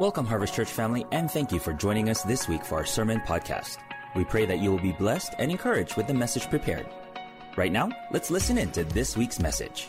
[0.00, 3.20] Welcome, Harvest Church family, and thank you for joining us this week for our sermon
[3.20, 3.76] podcast.
[4.16, 6.88] We pray that you will be blessed and encouraged with the message prepared.
[7.54, 9.88] Right now, let's listen in to this week's message.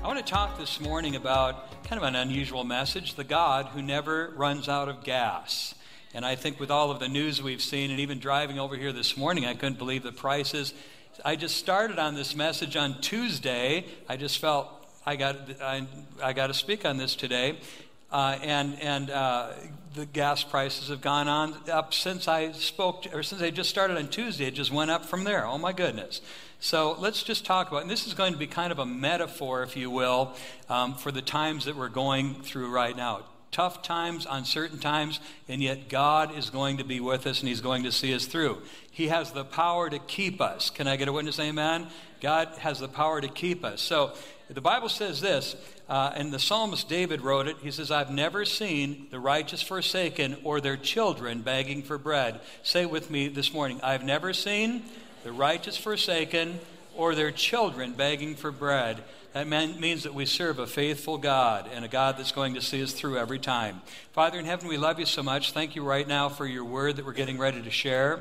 [0.00, 3.82] I want to talk this morning about kind of an unusual message the God who
[3.82, 5.74] never runs out of gas.
[6.14, 8.92] And I think with all of the news we've seen, and even driving over here
[8.92, 10.72] this morning, I couldn't believe the prices.
[11.24, 13.86] I just started on this message on Tuesday.
[14.08, 14.68] I just felt
[15.04, 15.86] I got I,
[16.22, 17.58] I got to speak on this today,
[18.10, 19.50] uh, and and uh,
[19.94, 23.96] the gas prices have gone on up since I spoke, or since I just started
[23.96, 24.46] on Tuesday.
[24.46, 25.46] It just went up from there.
[25.46, 26.20] Oh my goodness!
[26.60, 27.82] So let's just talk about.
[27.82, 30.34] And this is going to be kind of a metaphor, if you will,
[30.68, 33.24] um, for the times that we're going through right now.
[33.50, 37.60] Tough times, uncertain times, and yet God is going to be with us and He's
[37.60, 38.62] going to see us through.
[38.90, 40.70] He has the power to keep us.
[40.70, 41.38] Can I get a witness?
[41.38, 41.86] Amen.
[42.20, 43.82] God has the power to keep us.
[43.82, 44.14] So
[44.48, 45.56] the Bible says this,
[45.88, 47.56] uh, and the psalmist David wrote it.
[47.62, 52.40] He says, I've never seen the righteous forsaken or their children begging for bread.
[52.62, 54.82] Say with me this morning, I've never seen
[55.22, 56.60] the righteous forsaken
[56.94, 59.02] or their children begging for bread.
[59.32, 62.82] That means that we serve a faithful God and a God that's going to see
[62.82, 63.82] us through every time.
[64.12, 65.50] Father in heaven, we love you so much.
[65.52, 68.20] Thank you right now for your word that we're getting ready to share.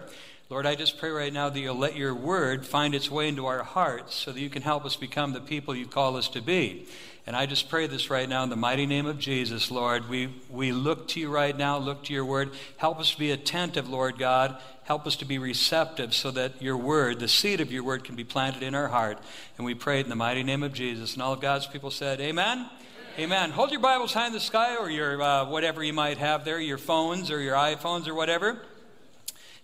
[0.49, 3.45] Lord, I just pray right now that you'll let your word find its way into
[3.45, 6.41] our hearts so that you can help us become the people you call us to
[6.41, 6.85] be.
[7.25, 10.09] And I just pray this right now in the mighty name of Jesus, Lord.
[10.09, 12.51] We, we look to you right now, look to your word.
[12.75, 14.57] Help us to be attentive, Lord God.
[14.83, 18.15] Help us to be receptive so that your word, the seed of your word, can
[18.15, 19.19] be planted in our heart.
[19.57, 21.13] And we pray in the mighty name of Jesus.
[21.13, 22.69] And all of God's people said, Amen.
[23.17, 23.51] Amen.
[23.51, 26.59] Hold your Bibles high in the sky or your uh, whatever you might have there,
[26.59, 28.59] your phones or your iPhones or whatever.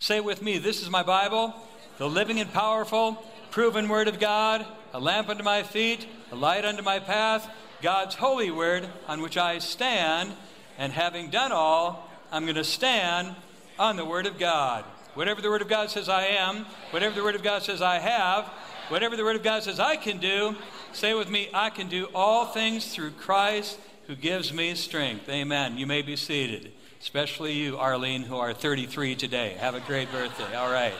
[0.01, 1.53] Say with me, this is my Bible,
[1.97, 6.63] the living and powerful, proven Word of God, a lamp unto my feet, a light
[6.63, 7.49] unto my path,
[7.81, 10.31] God's holy Word on which I stand,
[10.77, 13.35] and having done all, I'm going to stand
[13.77, 14.85] on the Word of God.
[15.15, 17.99] Whatever the Word of God says I am, whatever the Word of God says I
[17.99, 18.45] have,
[18.87, 20.55] whatever the Word of God says I can do,
[20.93, 23.77] say with me, I can do all things through Christ
[24.07, 25.27] who gives me strength.
[25.27, 25.77] Amen.
[25.77, 26.71] You may be seated
[27.01, 29.55] especially you, Arlene, who are 33 today.
[29.59, 30.55] Have a great birthday.
[30.55, 30.93] All right.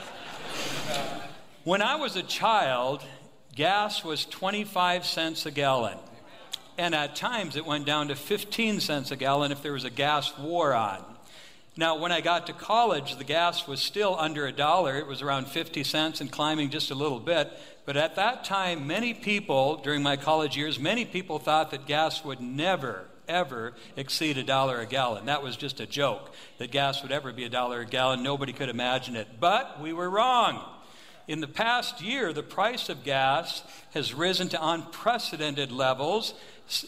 [1.63, 3.03] When I was a child,
[3.55, 5.97] gas was 25 cents a gallon.
[6.77, 9.89] And at times it went down to 15 cents a gallon if there was a
[9.89, 11.03] gas war on.
[11.75, 14.97] Now, when I got to college, the gas was still under a dollar.
[14.97, 17.51] It was around 50 cents and climbing just a little bit.
[17.85, 22.23] But at that time, many people, during my college years, many people thought that gas
[22.23, 25.27] would never, ever exceed a dollar a gallon.
[25.27, 28.23] That was just a joke, that gas would ever be a dollar a gallon.
[28.23, 29.39] Nobody could imagine it.
[29.39, 30.61] But we were wrong.
[31.29, 33.61] In the past year, the price of gas
[33.93, 36.33] has risen to unprecedented levels,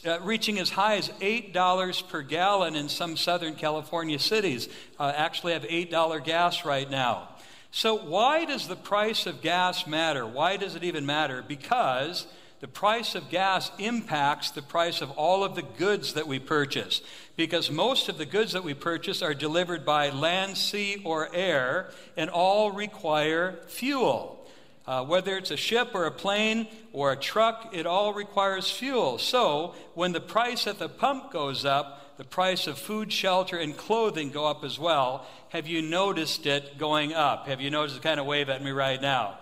[0.04, 4.68] uh, reaching as high as $8 per gallon in some Southern California cities.
[5.00, 7.30] Uh, actually, have $8 gas right now.
[7.70, 10.26] So, why does the price of gas matter?
[10.26, 11.44] Why does it even matter?
[11.48, 12.26] Because
[12.62, 17.02] the price of gas impacts the price of all of the goods that we purchase
[17.36, 21.90] because most of the goods that we purchase are delivered by land, sea, or air
[22.16, 24.38] and all require fuel.
[24.86, 29.18] Uh, whether it's a ship or a plane or a truck, it all requires fuel.
[29.18, 33.76] So, when the price at the pump goes up, the price of food, shelter, and
[33.76, 35.26] clothing go up as well.
[35.50, 37.48] Have you noticed it going up?
[37.48, 38.04] Have you noticed it?
[38.04, 39.40] Kind of wave at me right now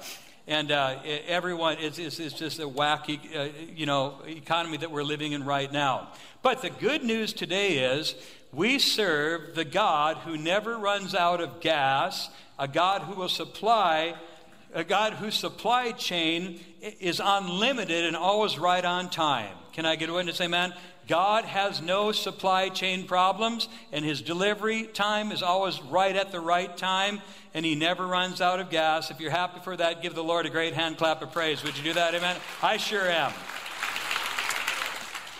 [0.49, 5.03] and uh, everyone it's, it's, it's, just a wacky uh, you know economy that we're
[5.03, 6.09] living in right now.
[6.41, 8.15] But the good news today is
[8.51, 14.15] we serve the god who never runs out of gas a god who will supply
[14.73, 16.59] a god whose supply chain
[16.99, 19.55] is unlimited and always right on time.
[19.71, 20.41] Can i get a witness?
[20.41, 20.73] Amen
[21.09, 26.39] God has no supply chain problems, and his delivery time is always right at the
[26.39, 27.19] right time,
[27.55, 29.09] and he never runs out of gas.
[29.09, 31.63] If you're happy for that, give the Lord a great hand clap of praise.
[31.63, 32.13] Would you do that?
[32.13, 32.37] Amen?
[32.61, 33.33] I sure am.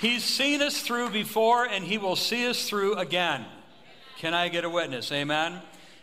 [0.02, 3.46] He's seen us through before, and he will see us through again.
[4.18, 5.12] Can I get a witness?
[5.12, 5.62] Amen?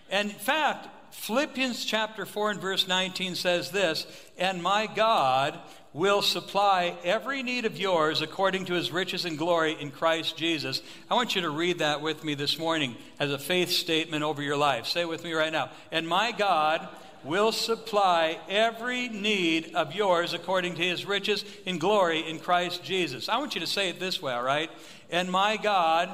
[0.08, 4.06] And in fact, Philippians chapter 4 and verse 19 says this
[4.38, 5.58] And my God
[5.96, 10.82] will supply every need of yours according to his riches and glory in Christ Jesus.
[11.10, 14.42] I want you to read that with me this morning as a faith statement over
[14.42, 14.86] your life.
[14.86, 15.70] Say with me right now.
[15.90, 16.86] And my God
[17.24, 23.30] will supply every need of yours according to his riches in glory in Christ Jesus.
[23.30, 24.70] I want you to say it this way, all right?
[25.10, 26.10] And my God,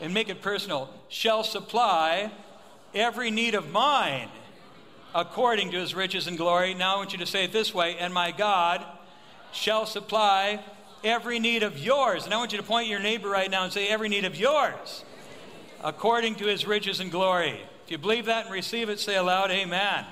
[0.00, 2.32] and make it personal, shall supply
[2.94, 4.30] every need of mine
[5.14, 6.72] according to his riches and glory.
[6.72, 8.82] Now I want you to say it this way, and my God
[9.52, 10.60] shall supply
[11.02, 12.24] every need of yours.
[12.24, 14.36] And I want you to point your neighbor right now and say, every need of
[14.36, 15.04] yours.
[15.82, 17.60] according to his riches and glory.
[17.84, 20.04] If you believe that and receive it, say aloud, Amen.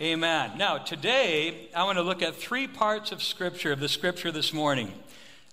[0.00, 0.58] Amen.
[0.58, 4.52] Now, today, I want to look at three parts of Scripture, of the Scripture this
[4.52, 4.92] morning.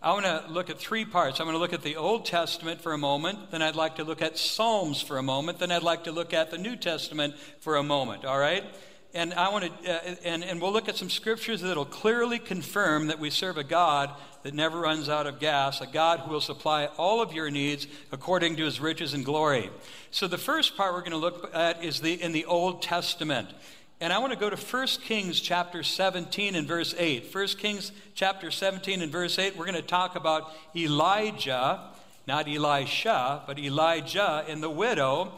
[0.02, 1.40] I want to look at three parts.
[1.40, 4.04] I'm going to look at the Old Testament for a moment, then I'd like to
[4.04, 7.36] look at Psalms for a moment, then I'd like to look at the New Testament
[7.62, 8.66] for a moment, all right?
[9.16, 13.08] And I want to, uh, and, and we'll look at some scriptures that'll clearly confirm
[13.08, 14.10] that we serve a God
[14.42, 17.86] that never runs out of gas, a God who will supply all of your needs
[18.12, 19.70] according to his riches and glory.
[20.10, 23.50] So the first part we're going to look at is the in the Old Testament.
[24.02, 27.34] And I want to go to 1 Kings chapter 17 and verse 8.
[27.34, 31.80] 1 Kings chapter 17 and verse 8, we're going to talk about Elijah,
[32.28, 35.34] not Elisha, but Elijah and the widow.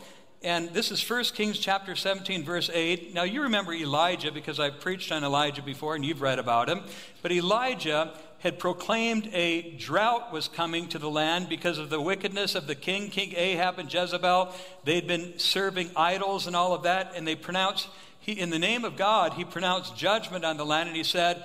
[0.45, 3.15] And this is 1 Kings chapter 17, verse 8.
[3.15, 6.83] Now, you remember Elijah because I've preached on Elijah before and you've read about him.
[7.23, 12.53] But Elijah had proclaimed a drought was coming to the land because of the wickedness
[12.53, 14.53] of the king, King Ahab and Jezebel.
[14.83, 17.87] They'd been serving idols and all of that, and they pronounced
[18.19, 21.43] he, in the name of God, he pronounced judgment on the land and he said,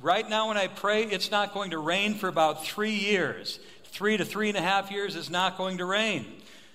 [0.00, 3.60] Right now, when I pray, it's not going to rain for about three years.
[3.84, 6.24] Three to three and a half years is not going to rain.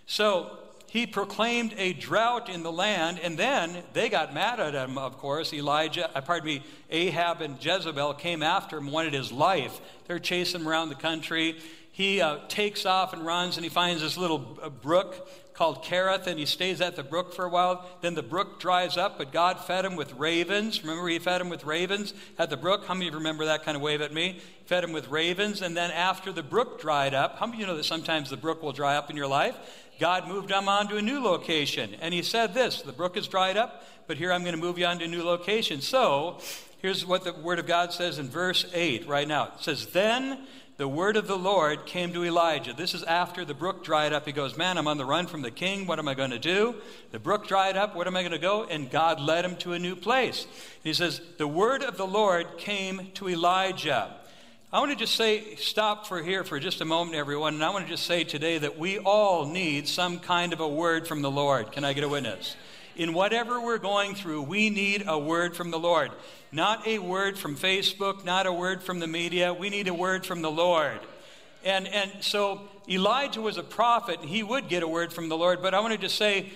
[0.06, 4.98] So he proclaimed a drought in the land, and then they got mad at him,
[4.98, 5.54] of course.
[5.54, 9.82] Elijah, uh, pardon me, Ahab and Jezebel came after him, wanted his life.
[10.08, 11.60] They're chasing him around the country.
[11.92, 15.28] He uh, takes off and runs, and he finds this little uh, brook
[15.58, 17.90] called Kerith, and he stays at the brook for a while.
[18.02, 20.84] Then the brook dries up, but God fed him with ravens.
[20.84, 22.86] Remember, he fed him with ravens at the brook?
[22.86, 24.40] How many of you remember that kind of wave at me?
[24.66, 27.68] Fed him with ravens, and then after the brook dried up, how many of you
[27.68, 29.58] know that sometimes the brook will dry up in your life?
[30.00, 33.28] God moved him on to a new location, and he said this The brook is
[33.28, 35.82] dried up, but here I'm going to move you on to a new location.
[35.82, 36.40] So,
[36.84, 39.46] here's what the Word of God says in verse 8 right now.
[39.46, 40.46] It says, Then
[40.78, 42.72] the word of the Lord came to Elijah.
[42.72, 44.26] This is after the brook dried up.
[44.26, 45.88] He goes, Man, I'm on the run from the king.
[45.88, 46.76] What am I going to do?
[47.12, 47.96] The brook dried up.
[47.96, 48.64] What am I going to go?
[48.64, 50.46] And God led him to a new place.
[50.84, 54.16] he says, The word of the Lord came to Elijah.
[54.72, 57.54] I want to just say, stop for here for just a moment, everyone.
[57.54, 60.68] And I want to just say today that we all need some kind of a
[60.68, 61.72] word from the Lord.
[61.72, 62.58] Can I get a witness?
[62.98, 66.12] In whatever we're going through, we need a word from the Lord.
[66.58, 69.54] Not a word from Facebook, not a word from the media.
[69.54, 71.00] We need a word from the Lord.
[71.64, 75.38] And, and so Elijah was a prophet, and he would get a word from the
[75.38, 75.62] Lord.
[75.62, 76.50] But I wanted to say,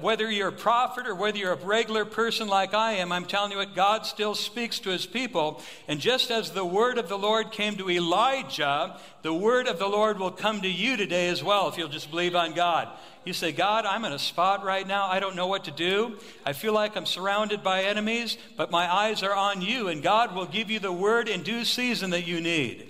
[0.00, 3.52] whether you're a prophet or whether you're a regular person like I am, I'm telling
[3.52, 5.62] you what, God still speaks to his people.
[5.88, 9.88] And just as the word of the Lord came to Elijah, the word of the
[9.88, 12.88] Lord will come to you today as well if you'll just believe on God.
[13.24, 15.06] You say, God, I'm in a spot right now.
[15.06, 16.18] I don't know what to do.
[16.44, 20.34] I feel like I'm surrounded by enemies, but my eyes are on you, and God
[20.34, 22.86] will give you the word in due season that you need.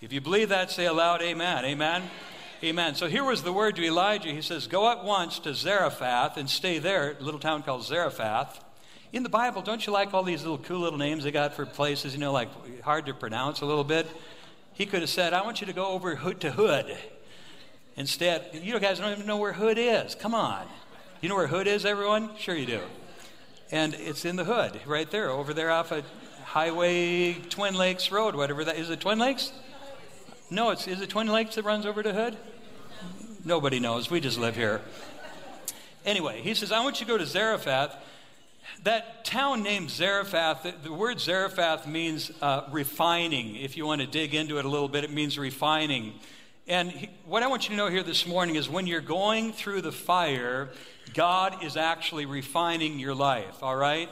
[0.00, 1.64] If you believe that, say aloud, Amen.
[1.64, 2.02] Amen.
[2.64, 2.94] Amen.
[2.94, 4.28] So here was the word to Elijah.
[4.28, 8.64] He says, Go at once to Zarephath and stay there, little town called Zarephath.
[9.12, 11.66] In the Bible, don't you like all these little cool little names they got for
[11.66, 14.06] places, you know, like hard to pronounce a little bit?
[14.74, 16.96] He could have said, I want you to go over to Hood
[17.96, 20.14] Instead, you guys don't even know where Hood is.
[20.14, 20.64] Come on.
[21.20, 22.30] You know where Hood is, everyone?
[22.38, 22.80] Sure you do.
[23.72, 26.04] And it's in the hood, right there, over there off of
[26.44, 28.88] Highway Twin Lakes Road, whatever that is.
[28.88, 29.52] It Twin Lakes?
[30.48, 32.36] No, it's is it Twin Lakes that runs over to Hood?
[33.44, 34.08] Nobody knows.
[34.08, 34.80] We just live here.
[36.04, 37.96] Anyway, he says, I want you to go to Zarephath.
[38.84, 43.56] That town named Zarephath, the, word Zarephath means uh, refining.
[43.56, 46.14] If you want to dig into it a little bit, it means refining.
[46.68, 49.52] And he, what I want you to know here this morning is when you're going
[49.52, 50.70] through the fire,
[51.12, 54.08] God is actually refining your life, all right?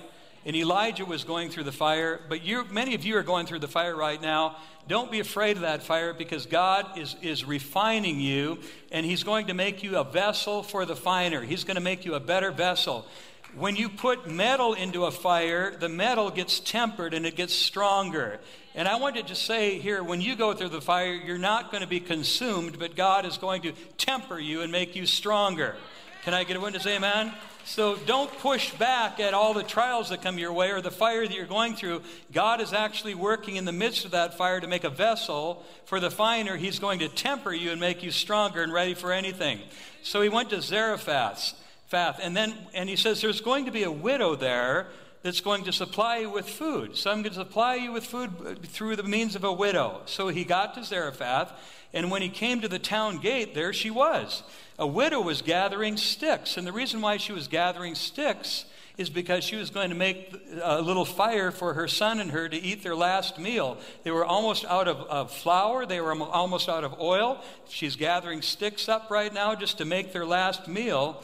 [0.46, 3.58] And Elijah was going through the fire, but you, many of you are going through
[3.58, 4.56] the fire right now.
[4.88, 8.58] Don't be afraid of that fire because God is, is refining you
[8.90, 11.42] and He's going to make you a vessel for the finer.
[11.42, 13.06] He's going to make you a better vessel.
[13.54, 18.40] When you put metal into a fire, the metal gets tempered and it gets stronger.
[18.74, 21.82] And I wanted to say here when you go through the fire, you're not going
[21.82, 25.76] to be consumed, but God is going to temper you and make you stronger.
[26.24, 26.86] Can I get a witness?
[26.86, 27.34] Amen?
[27.64, 31.26] So don't push back at all the trials that come your way or the fire
[31.26, 32.02] that you're going through.
[32.32, 36.00] God is actually working in the midst of that fire to make a vessel for
[36.00, 36.56] the finer.
[36.56, 39.60] He's going to temper you and make you stronger and ready for anything.
[40.02, 41.54] So he went to Zarephath.
[41.92, 44.88] And then and he says there's going to be a widow there
[45.22, 46.96] that's going to supply you with food.
[46.96, 50.02] So I'm going to supply you with food uh, through the means of a widow.
[50.06, 51.52] So he got to Zarephath,
[51.92, 54.42] and when he came to the town gate, there she was.
[54.80, 56.56] A widow was gathering sticks.
[56.56, 58.64] And the reason why she was gathering sticks
[58.96, 62.48] is because she was going to make a little fire for her son and her
[62.48, 63.76] to eat their last meal.
[64.04, 67.44] They were almost out of, of flour, they were almost out of oil.
[67.68, 71.22] She's gathering sticks up right now just to make their last meal.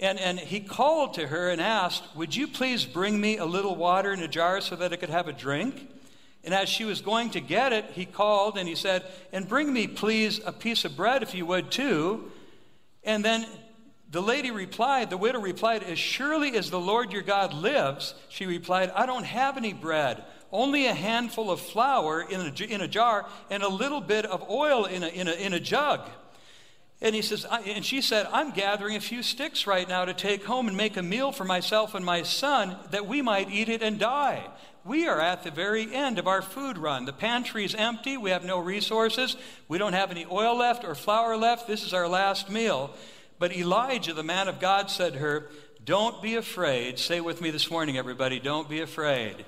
[0.00, 3.76] And, and he called to her and asked, Would you please bring me a little
[3.76, 5.92] water in a jar so that I could have a drink?
[6.42, 9.72] And as she was going to get it, he called and he said, And bring
[9.72, 12.32] me, please, a piece of bread if you would too.
[13.06, 13.46] And then
[14.10, 18.44] the lady replied, the widow replied, As surely as the Lord your God lives, she
[18.44, 20.22] replied, I don't have any bread,
[20.52, 24.50] only a handful of flour in a, in a jar and a little bit of
[24.50, 26.08] oil in a, in a, in a jug.
[27.00, 30.44] And he says, and she said, I'm gathering a few sticks right now to take
[30.44, 33.82] home and make a meal for myself and my son that we might eat it
[33.82, 34.48] and die.
[34.86, 37.06] We are at the very end of our food run.
[37.06, 38.16] The pantry is empty.
[38.16, 39.36] We have no resources.
[39.66, 41.66] We don't have any oil left or flour left.
[41.66, 42.94] This is our last meal.
[43.40, 45.50] But Elijah, the man of God, said to her,
[45.84, 47.00] Don't be afraid.
[47.00, 49.44] Say with me this morning, everybody, don't be afraid.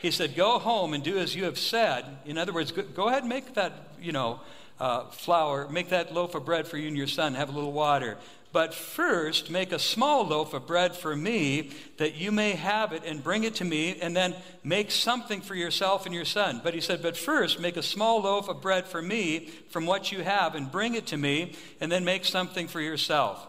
[0.00, 2.04] He said, Go home and do as you have said.
[2.24, 4.40] In other words, go ahead and make that, you know,
[4.80, 7.72] uh, flour, make that loaf of bread for you and your son, have a little
[7.72, 8.16] water.
[8.50, 13.02] But first, make a small loaf of bread for me, that you may have it
[13.04, 16.62] and bring it to me, and then make something for yourself and your son.
[16.64, 20.12] But he said, But first, make a small loaf of bread for me from what
[20.12, 23.46] you have, and bring it to me, and then make something for yourself.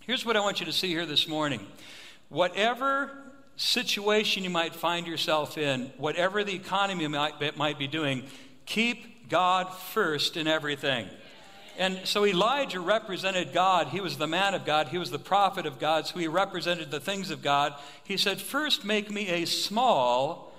[0.00, 1.66] Here's what I want you to see here this morning.
[2.28, 3.10] Whatever
[3.56, 8.24] situation you might find yourself in, whatever the economy might, be doing,
[8.66, 11.08] keep God first in everything.
[11.78, 13.86] And so Elijah represented God.
[13.86, 14.88] He was the man of God.
[14.88, 16.08] He was the prophet of God.
[16.08, 17.72] So he represented the things of God.
[18.02, 20.52] He said, First, make me a small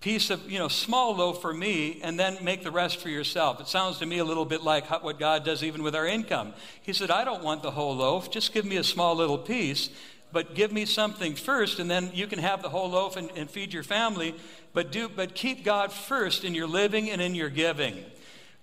[0.00, 3.60] piece of, you know, small loaf for me, and then make the rest for yourself.
[3.60, 6.54] It sounds to me a little bit like what God does even with our income.
[6.82, 8.30] He said, I don't want the whole loaf.
[8.30, 9.90] Just give me a small little piece
[10.34, 13.48] but give me something first, and then you can have the whole loaf and, and,
[13.48, 14.34] feed your family.
[14.72, 18.04] But do, but keep God first in your living and in your giving.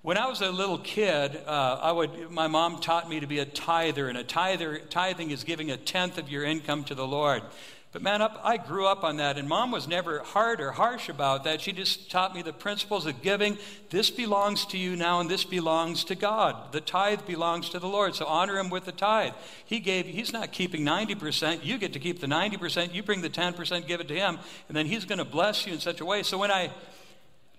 [0.03, 3.38] When I was a little kid, uh, I would, my mom taught me to be
[3.38, 7.05] a tither, and a tither, tithing is giving a tenth of your income to the
[7.05, 7.43] Lord.
[7.91, 11.08] But man, up, I grew up on that, and mom was never hard or harsh
[11.08, 11.62] about that.
[11.62, 13.60] She just taught me the principles of giving.
[13.91, 16.72] This belongs to you now, and this belongs to God.
[16.72, 19.34] The tithe belongs to the Lord, so honor him with the tithe.
[19.65, 21.63] He gave, he's not keeping 90%.
[21.63, 22.91] You get to keep the 90%.
[22.91, 25.74] You bring the 10%, give it to him, and then he's going to bless you
[25.74, 26.24] in such a way.
[26.24, 26.72] So when I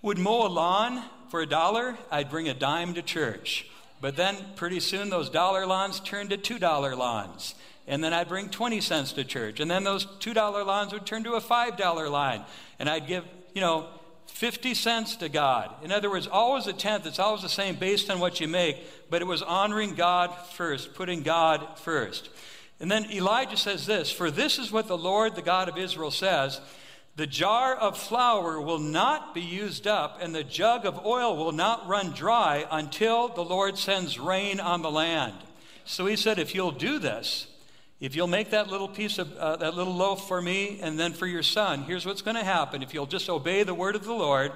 [0.00, 3.66] would mow a lawn, for a dollar, I'd bring a dime to church.
[4.02, 6.60] But then pretty soon those dollar lawns turned to $2
[6.94, 7.54] lawns.
[7.88, 9.58] And then I'd bring 20 cents to church.
[9.58, 10.34] And then those $2
[10.66, 12.44] lawns would turn to a $5 line.
[12.78, 13.24] And I'd give,
[13.54, 13.88] you know,
[14.26, 15.70] 50 cents to God.
[15.82, 17.06] In other words, always a tenth.
[17.06, 18.76] It's always the same based on what you make.
[19.08, 22.28] But it was honoring God first, putting God first.
[22.78, 26.10] And then Elijah says this For this is what the Lord, the God of Israel,
[26.10, 26.60] says
[27.16, 31.52] the jar of flour will not be used up, and the jug of oil will
[31.52, 35.34] not run dry until the Lord sends rain on the land.
[35.84, 37.48] So he said, If you'll do this,
[38.00, 41.12] if you'll make that little piece of uh, that little loaf for me and then
[41.12, 42.82] for your son, here's what's going to happen.
[42.82, 44.52] If you'll just obey the word of the Lord,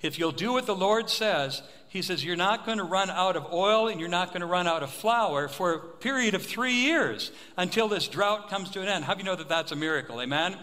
[0.00, 3.36] if you'll do what the Lord says, he says, You're not going to run out
[3.36, 6.42] of oil and you're not going to run out of flour for a period of
[6.42, 9.04] three years until this drought comes to an end.
[9.04, 10.22] How do you know that that's a miracle?
[10.22, 10.56] Amen?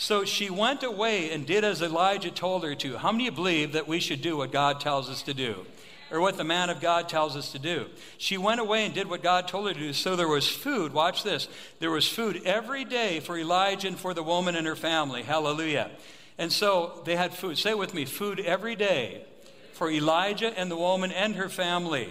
[0.00, 2.96] So she went away and did as Elijah told her to.
[2.96, 5.66] How many believe that we should do what God tells us to do?
[6.10, 7.84] Or what the man of God tells us to do.
[8.16, 9.92] She went away and did what God told her to do.
[9.92, 10.94] So there was food.
[10.94, 11.48] Watch this.
[11.80, 15.22] There was food every day for Elijah and for the woman and her family.
[15.22, 15.90] Hallelujah.
[16.38, 17.58] And so they had food.
[17.58, 19.26] Say with me food every day
[19.74, 22.08] for Elijah and the woman and her family.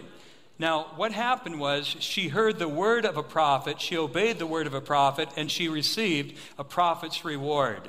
[0.59, 4.67] Now, what happened was she heard the word of a prophet, she obeyed the word
[4.67, 7.87] of a prophet, and she received a prophet's reward.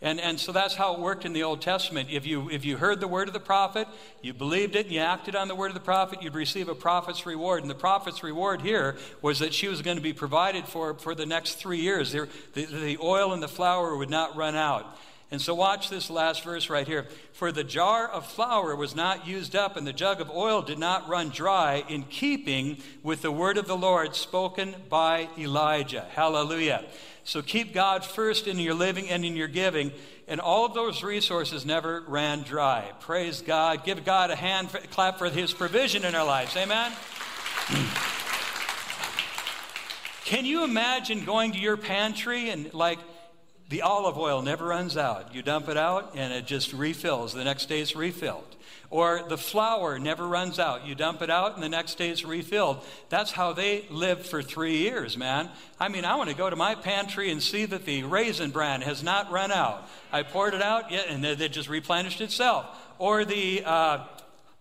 [0.00, 2.10] And, and so that's how it worked in the Old Testament.
[2.12, 3.88] If you, if you heard the word of the prophet,
[4.22, 6.74] you believed it, and you acted on the word of the prophet, you'd receive a
[6.74, 7.62] prophet's reward.
[7.62, 11.14] And the prophet's reward here was that she was going to be provided for for
[11.14, 12.12] the next three years.
[12.12, 14.98] The, the, the oil and the flour would not run out.
[15.34, 17.08] And so, watch this last verse right here.
[17.32, 20.78] For the jar of flour was not used up, and the jug of oil did
[20.78, 26.06] not run dry, in keeping with the word of the Lord spoken by Elijah.
[26.12, 26.84] Hallelujah.
[27.24, 29.90] So, keep God first in your living and in your giving,
[30.28, 32.92] and all of those resources never ran dry.
[33.00, 33.84] Praise God.
[33.84, 36.56] Give God a hand for, clap for his provision in our lives.
[36.56, 36.92] Amen.
[40.26, 43.00] Can you imagine going to your pantry and like
[43.68, 45.34] the olive oil never runs out.
[45.34, 47.32] You dump it out and it just refills.
[47.32, 48.56] The next day it's refilled.
[48.90, 50.86] Or the flour never runs out.
[50.86, 52.84] You dump it out and the next day it's refilled.
[53.08, 55.48] That's how they lived for three years, man.
[55.80, 58.82] I mean, I want to go to my pantry and see that the raisin bran
[58.82, 59.88] has not run out.
[60.12, 62.66] I poured it out and it just replenished itself.
[62.98, 64.04] Or the uh,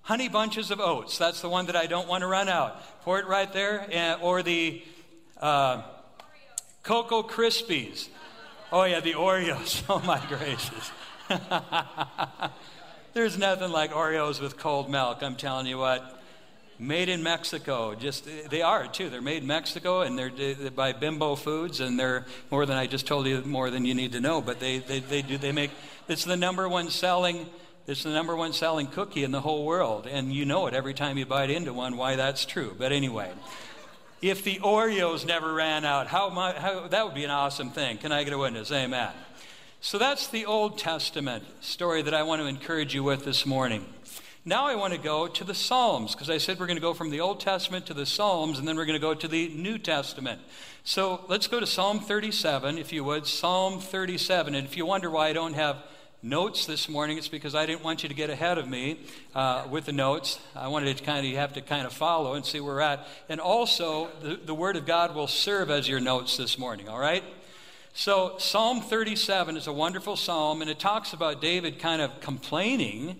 [0.01, 1.17] honey bunches of oats.
[1.17, 2.81] That's the one that I don't want to run out.
[3.03, 3.85] Pour it right there.
[3.91, 4.81] And, or the
[5.39, 5.83] uh,
[6.83, 8.07] Cocoa Krispies.
[8.73, 9.83] Oh, yeah, the Oreos.
[9.89, 10.91] Oh, my gracious.
[13.13, 16.19] There's nothing like Oreos with cold milk, I'm telling you what.
[16.79, 17.93] Made in Mexico.
[17.93, 19.11] Just they are too.
[19.11, 22.87] They're made in Mexico and they're, they're by Bimbo Foods and they're more than I
[22.87, 25.51] just told you more than you need to know, but they, they, they do they
[25.51, 25.69] make
[26.07, 27.45] it's the number one selling
[27.85, 30.95] it's the number one selling cookie in the whole world and you know it every
[30.95, 32.75] time you bite into one why that's true.
[32.77, 33.31] But anyway,
[34.23, 37.97] if the Oreos never ran out, how, my, how that would be an awesome thing.
[37.97, 38.71] Can I get a witness?
[38.71, 39.11] Amen.
[39.81, 43.85] So that's the Old Testament story that I want to encourage you with this morning.
[44.45, 46.93] Now I want to go to the Psalms because I said we're going to go
[46.93, 49.49] from the Old Testament to the Psalms and then we're going to go to the
[49.49, 50.39] New Testament.
[50.85, 53.27] So let's go to Psalm 37, if you would.
[53.27, 54.55] Psalm 37.
[54.55, 55.83] And if you wonder why I don't have
[56.23, 58.97] notes this morning, it's because I didn't want you to get ahead of me
[59.35, 60.39] uh, with the notes.
[60.55, 62.81] I wanted to kind of you have to kind of follow and see where we're
[62.81, 63.05] at.
[63.27, 66.97] And also, the, the Word of God will serve as your notes this morning, all
[66.97, 67.23] right?
[67.93, 73.17] So, Psalm 37 is a wonderful psalm, and it talks about David kind of complaining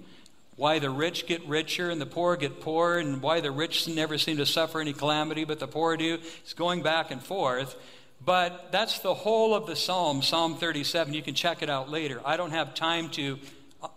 [0.55, 4.17] why the rich get richer and the poor get poor, and why the rich never
[4.17, 6.19] seem to suffer any calamity, but the poor do.
[6.41, 7.75] It's going back and forth.
[8.25, 11.13] But that's the whole of the psalm, Psalm 37.
[11.13, 12.21] You can check it out later.
[12.25, 13.39] I don't have time to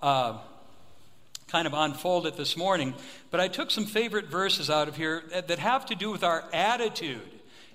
[0.03, 0.39] uh,
[1.49, 2.95] kind of unfold it this morning,
[3.31, 6.45] but I took some favorite verses out of here that have to do with our
[6.53, 7.21] attitude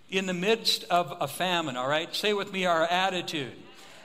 [0.10, 2.14] in the midst of a famine, all right?
[2.14, 3.54] Say with me our attitude.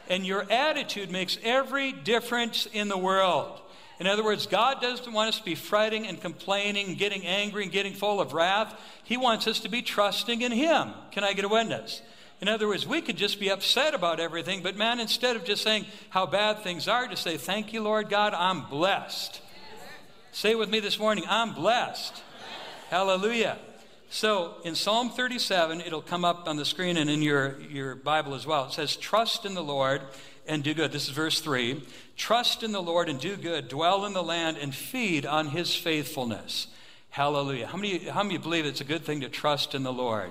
[0.09, 3.61] And your attitude makes every difference in the world.
[3.99, 7.73] In other words, God doesn't want us to be fretting and complaining, getting angry and
[7.73, 8.79] getting full of wrath.
[9.03, 10.93] He wants us to be trusting in Him.
[11.11, 12.03] Can I get a witness?
[12.41, 15.63] In other words, we could just be upset about everything, but man, instead of just
[15.63, 19.41] saying how bad things are, to say, Thank you, Lord God, I'm blessed.
[20.33, 22.23] Say with me this morning, I'm blessed.
[22.91, 23.59] Hallelujah.
[24.11, 28.35] So in Psalm 37, it'll come up on the screen and in your, your Bible
[28.35, 28.67] as well.
[28.67, 30.03] It says, Trust in the Lord
[30.47, 30.93] and do good.
[30.93, 31.83] This is verse 3.
[32.17, 33.69] Trust in the Lord and do good.
[33.69, 36.69] Dwell in the land and feed on his faithfulness.
[37.11, 37.67] Hallelujah.
[37.67, 40.31] How many, how many believe it's a good thing to trust in the Lord?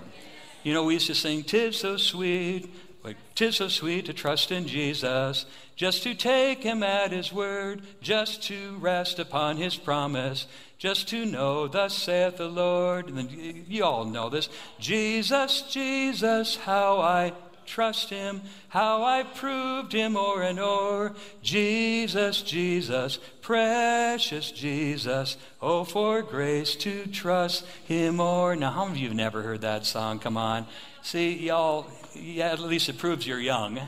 [0.65, 2.73] You know, we used to sing, Tis so sweet,
[3.03, 7.83] like, tis so sweet to trust in Jesus, just to take him at his word,
[8.01, 10.47] just to rest upon his promise,
[10.79, 13.09] just to know, thus saith the Lord.
[13.09, 14.49] And then you all know this.
[14.79, 17.33] Jesus, Jesus, how I
[17.65, 21.13] trust him, how I proved him o'er and o'er.
[21.41, 28.55] Jesus, Jesus, precious Jesus, oh, for grace to trust him more.
[28.55, 30.19] Now, how many of you have never heard that song?
[30.19, 30.67] Come on.
[31.01, 33.79] See, y'all, yeah, at least it proves you're young.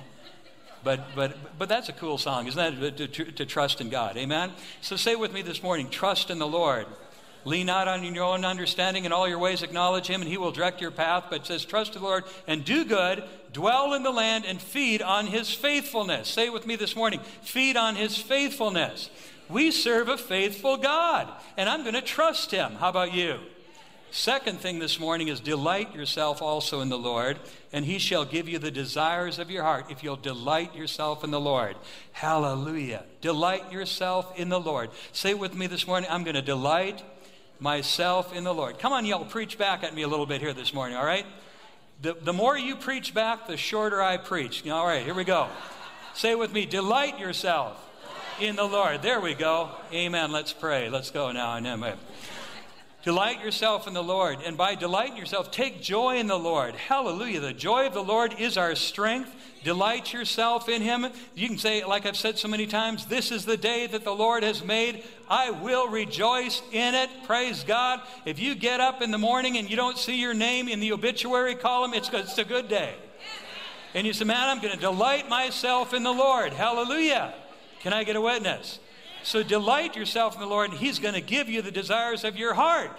[0.84, 2.98] But, but, but that's a cool song, isn't that?
[2.98, 4.16] To, to, to trust in God.
[4.16, 4.52] Amen?
[4.82, 6.86] So say with me this morning trust in the Lord.
[7.48, 9.06] Lean not on your own understanding.
[9.06, 11.28] In all your ways, acknowledge Him, and He will direct your path.
[11.30, 15.28] But says, Trust the Lord and do good, dwell in the land, and feed on
[15.28, 16.28] His faithfulness.
[16.28, 19.10] Say with me this morning feed on His faithfulness.
[19.48, 22.74] We serve a faithful God, and I'm going to trust Him.
[22.74, 23.40] How about you?
[24.12, 27.40] Second thing this morning is delight yourself also in the Lord,
[27.72, 31.32] and he shall give you the desires of your heart if you'll delight yourself in
[31.32, 31.76] the Lord.
[32.14, 33.04] Hallelujah.
[33.22, 34.90] Delight yourself in the Lord.
[35.12, 37.04] Say with me this morning, I'm going to delight
[37.60, 38.80] myself in the Lord.
[38.80, 41.26] Come on, y'all, preach back at me a little bit here this morning, all right?
[42.02, 44.68] The, the more you preach back, the shorter I preach.
[44.68, 45.48] All right, here we go.
[46.14, 47.84] Say with me, delight yourself
[48.40, 49.02] in the Lord.
[49.02, 49.70] There we go.
[49.92, 50.32] Amen.
[50.32, 50.90] Let's pray.
[50.90, 51.58] Let's go now.
[53.04, 56.76] Delight yourself in the Lord, and by delighting yourself, take joy in the Lord.
[56.76, 57.40] Hallelujah.
[57.40, 59.34] The joy of the Lord is our strength.
[59.64, 61.08] Delight yourself in Him.
[61.36, 64.16] You can say, like I've said so many times, this is the day that the
[64.16, 65.04] Lord has made.
[65.30, 67.10] I will rejoice in it.
[67.26, 68.02] Praise God.
[68.26, 70.92] If you get up in the morning and you don't see your name in the
[70.92, 72.96] obituary column, it's, it's a good day.
[73.94, 76.52] And you say, man, I'm going to delight myself in the Lord.
[76.52, 77.34] Hallelujah.
[77.80, 78.80] Can I get a witness?
[79.28, 82.38] So delight yourself in the Lord, and He's going to give you the desires of
[82.38, 82.98] your heart.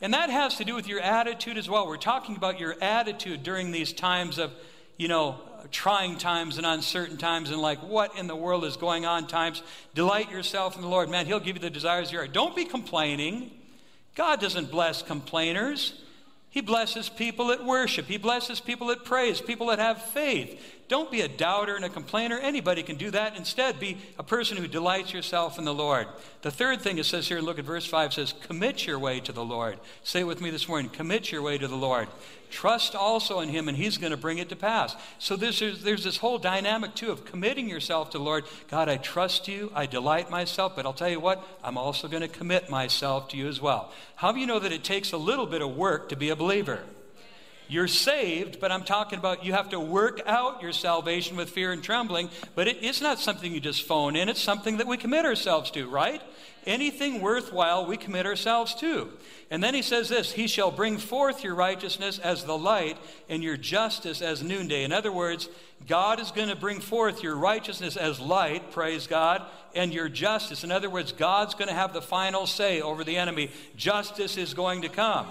[0.00, 1.88] And that has to do with your attitude as well.
[1.88, 4.52] We're talking about your attitude during these times of,
[4.96, 5.40] you know,
[5.72, 9.60] trying times and uncertain times and like what in the world is going on times.
[9.92, 11.08] Delight yourself in the Lord.
[11.08, 12.32] Man, He'll give you the desires of your heart.
[12.32, 13.50] Don't be complaining.
[14.14, 16.00] God doesn't bless complainers.
[16.56, 18.06] He blesses people that worship.
[18.06, 20.58] He blesses people that praise, people that have faith.
[20.88, 22.38] Don't be a doubter and a complainer.
[22.38, 23.36] Anybody can do that.
[23.36, 26.06] Instead, be a person who delights yourself in the Lord.
[26.40, 29.32] The third thing it says here, look at verse 5 says, Commit your way to
[29.32, 29.78] the Lord.
[30.02, 32.08] Say it with me this morning, commit your way to the Lord.
[32.56, 34.96] Trust also in Him, and He's going to bring it to pass.
[35.18, 38.44] So there's, there's this whole dynamic, too, of committing yourself to the Lord.
[38.70, 39.70] God, I trust you.
[39.74, 40.74] I delight myself.
[40.74, 43.92] But I'll tell you what, I'm also going to commit myself to you as well.
[44.14, 46.34] How do you know that it takes a little bit of work to be a
[46.34, 46.80] believer?
[47.68, 51.72] You're saved, but I'm talking about you have to work out your salvation with fear
[51.72, 52.30] and trembling.
[52.54, 55.70] But it, it's not something you just phone in, it's something that we commit ourselves
[55.72, 56.22] to, right?
[56.66, 59.10] Anything worthwhile, we commit ourselves to.
[59.52, 62.98] And then he says this He shall bring forth your righteousness as the light
[63.28, 64.82] and your justice as noonday.
[64.82, 65.48] In other words,
[65.86, 69.42] God is going to bring forth your righteousness as light, praise God,
[69.74, 70.64] and your justice.
[70.64, 73.52] In other words, God's going to have the final say over the enemy.
[73.76, 75.28] Justice is going to come.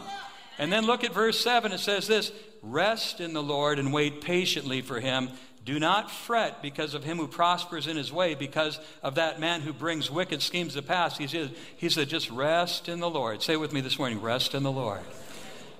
[0.57, 1.73] And then look at verse 7.
[1.73, 5.29] It says this Rest in the Lord and wait patiently for him.
[5.65, 9.61] Do not fret because of him who prospers in his way, because of that man
[9.61, 11.17] who brings wicked schemes to pass.
[11.17, 13.41] He said, he said, just rest in the Lord.
[13.41, 15.01] Say with me this morning, rest in the Lord.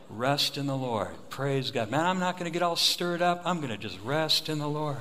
[0.09, 1.09] Rest in the Lord.
[1.29, 1.91] Praise God.
[1.91, 3.43] Man, I'm not going to get all stirred up.
[3.45, 4.97] I'm going to just rest in the Lord.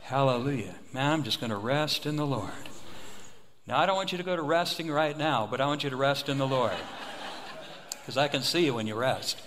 [0.00, 0.74] Hallelujah.
[0.94, 2.50] Man, I'm just going to rest in the Lord.
[3.66, 5.90] Now, I don't want you to go to resting right now, but I want you
[5.90, 6.72] to rest in the Lord
[8.00, 9.38] because I can see you when you rest.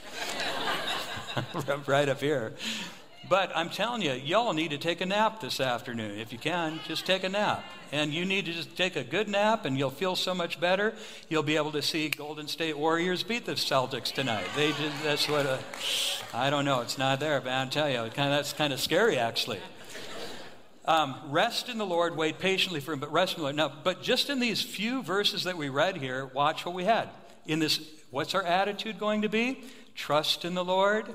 [1.87, 2.53] right up here.
[3.27, 6.19] But I'm telling you, y'all need to take a nap this afternoon.
[6.19, 7.63] If you can, just take a nap.
[7.91, 10.93] And you need to just take a good nap, and you'll feel so much better.
[11.29, 14.45] You'll be able to see Golden State Warriors beat the Celtics tonight.
[14.55, 15.61] They just, that's what
[16.33, 16.81] I don't know.
[16.81, 19.59] It's not there, but I'll tell you, kind of, that's kind of scary, actually.
[20.85, 23.55] Um, rest in the Lord, wait patiently for Him, but rest in the Lord.
[23.55, 27.09] Now, but just in these few verses that we read here, watch what we had
[27.47, 27.79] in this
[28.11, 29.61] What's our attitude going to be?
[29.93, 31.05] Trust in the Lord,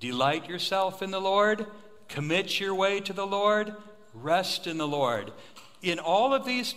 [0.00, 1.66] delight yourself in the Lord,
[2.08, 3.74] commit your way to the Lord,
[4.12, 5.32] rest in the Lord.
[5.82, 6.74] In all of these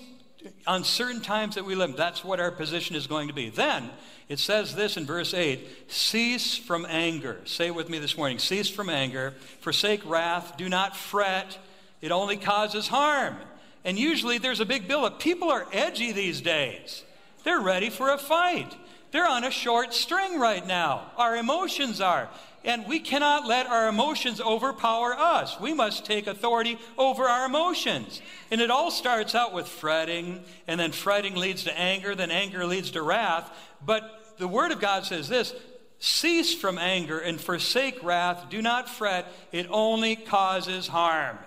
[0.66, 3.50] uncertain times that we live, that's what our position is going to be.
[3.50, 3.90] Then
[4.30, 7.40] it says this in verse 8 cease from anger.
[7.46, 11.58] Say it with me this morning cease from anger, forsake wrath, do not fret,
[12.02, 13.38] it only causes harm.
[13.86, 15.20] And usually there's a big buildup.
[15.20, 17.04] People are edgy these days,
[17.44, 18.76] they're ready for a fight.
[19.12, 21.12] They're on a short string right now.
[21.16, 22.30] Our emotions are.
[22.68, 25.58] And we cannot let our emotions overpower us.
[25.58, 28.22] We must take authority over our emotions.
[28.52, 32.66] And it all starts out with fretting, and then fretting leads to anger, then anger
[32.66, 33.50] leads to wrath.
[33.86, 35.54] But the Word of God says this
[36.00, 38.48] cease from anger and forsake wrath.
[38.50, 41.38] Do not fret, it only causes harm.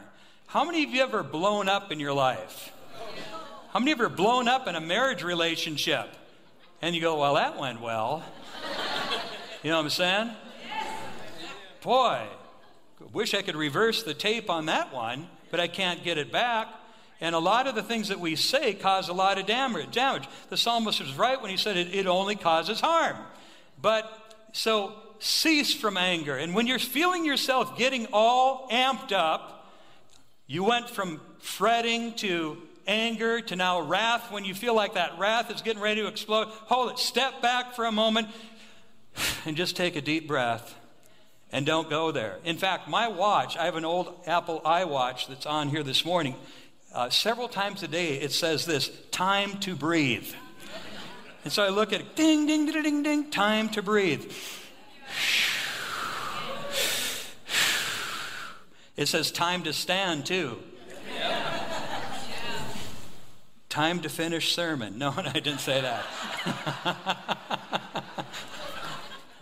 [0.46, 2.72] How many of you ever blown up in your life?
[3.72, 6.08] How many of you ever blown up in a marriage relationship?
[6.80, 8.24] And you go, well, that went well.
[9.62, 10.30] You know what I'm saying?
[11.82, 12.26] Boy,
[13.12, 16.68] wish I could reverse the tape on that one, but I can't get it back.
[17.20, 19.92] And a lot of the things that we say cause a lot of damage.
[19.92, 20.28] damage.
[20.48, 23.16] The psalmist was right when he said it, it only causes harm.
[23.80, 24.10] But
[24.52, 26.36] so cease from anger.
[26.36, 29.70] And when you're feeling yourself getting all amped up,
[30.46, 35.50] you went from fretting to anger to now wrath, when you feel like that wrath
[35.50, 36.98] is getting ready to explode, hold it.
[36.98, 38.28] Step back for a moment
[39.46, 40.74] and just take a deep breath
[41.52, 42.38] and don't go there.
[42.44, 46.34] In fact, my watch, I have an old Apple iWatch that's on here this morning.
[46.92, 50.32] Uh, several times a day it says this time to breathe.
[51.44, 54.30] And so I look at it ding, ding, ding, ding, ding, time to breathe.
[58.96, 60.58] It says time to stand too.
[63.70, 64.98] Time to finish sermon.
[64.98, 66.04] No, I didn't say that.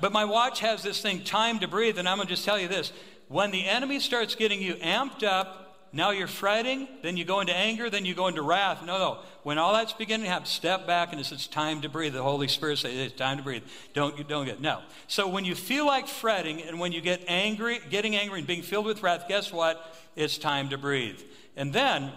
[0.01, 2.59] but my watch has this thing, time to breathe, and I'm going to just tell
[2.59, 2.93] you this.
[3.29, 7.55] When the enemy starts getting you amped up, now you're fretting, then you go into
[7.55, 8.85] anger, then you go into wrath.
[8.85, 9.19] No, no.
[9.43, 12.13] When all that's beginning to happen, step back and it says, time to breathe.
[12.13, 13.63] The Holy Spirit says, it's time to breathe.
[13.95, 14.83] Don't, you don't get, no.
[15.07, 18.63] So when you feel like fretting and when you get angry, getting angry and being
[18.63, 19.97] filled with wrath, guess what?
[20.15, 21.21] It's time to breathe.
[21.57, 22.13] And then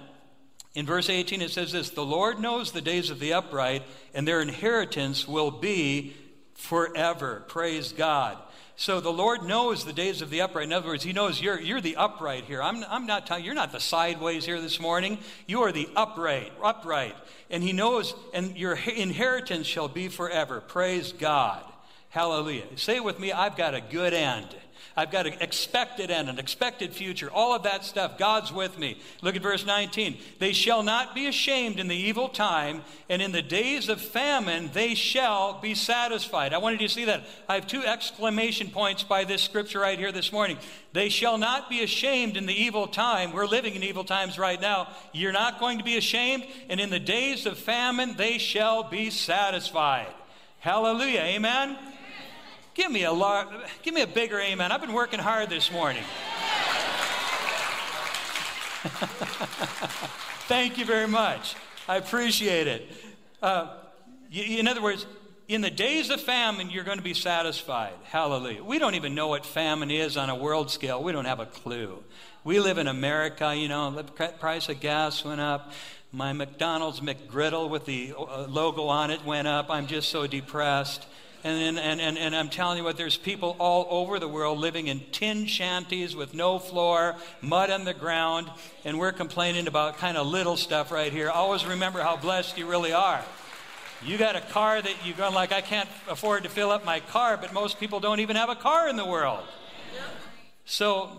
[0.73, 4.27] in verse 18, it says this The Lord knows the days of the upright, and
[4.27, 6.13] their inheritance will be
[6.61, 7.43] forever.
[7.47, 8.37] Praise God.
[8.75, 10.65] So the Lord knows the days of the upright.
[10.65, 12.61] In other words, He knows you're, you're the upright here.
[12.61, 15.17] I'm, I'm not telling you're not the sideways here this morning.
[15.47, 17.15] You are the upright, upright.
[17.49, 20.61] And He knows, and your inheritance shall be forever.
[20.61, 21.63] Praise God.
[22.09, 22.65] Hallelujah.
[22.75, 24.55] Say it with me I've got a good end.
[25.01, 28.19] I've got an expected end, an expected future, all of that stuff.
[28.19, 28.99] God's with me.
[29.23, 30.15] Look at verse 19.
[30.37, 34.69] They shall not be ashamed in the evil time, and in the days of famine
[34.75, 36.53] they shall be satisfied.
[36.53, 37.23] I wanted you to see that.
[37.49, 40.59] I have two exclamation points by this scripture right here this morning.
[40.93, 43.31] They shall not be ashamed in the evil time.
[43.31, 44.87] We're living in evil times right now.
[45.13, 49.09] You're not going to be ashamed, and in the days of famine they shall be
[49.09, 50.13] satisfied.
[50.59, 51.21] Hallelujah.
[51.21, 51.75] Amen.
[52.73, 53.47] Give me a lar-
[53.83, 54.71] give me a bigger amen.
[54.71, 56.03] I've been working hard this morning.
[60.47, 61.55] Thank you very much.
[61.87, 62.89] I appreciate it.
[63.41, 63.75] Uh,
[64.31, 65.05] in other words,
[65.49, 67.93] in the days of famine, you're going to be satisfied.
[68.03, 68.63] Hallelujah.
[68.63, 71.03] We don't even know what famine is on a world scale.
[71.03, 72.01] We don't have a clue.
[72.45, 75.73] We live in America, you know, the price of gas went up.
[76.13, 79.69] My McDonald's McGriddle with the uh, logo on it went up.
[79.69, 81.05] I'm just so depressed.
[81.43, 84.87] And, and, and, and I'm telling you what, there's people all over the world living
[84.87, 88.49] in tin shanties with no floor, mud on the ground,
[88.85, 91.29] and we're complaining about kind of little stuff right here.
[91.29, 93.21] Always remember how blessed you really are.
[94.03, 96.99] You got a car that you're going like, I can't afford to fill up my
[96.99, 99.43] car, but most people don't even have a car in the world.
[100.65, 101.09] So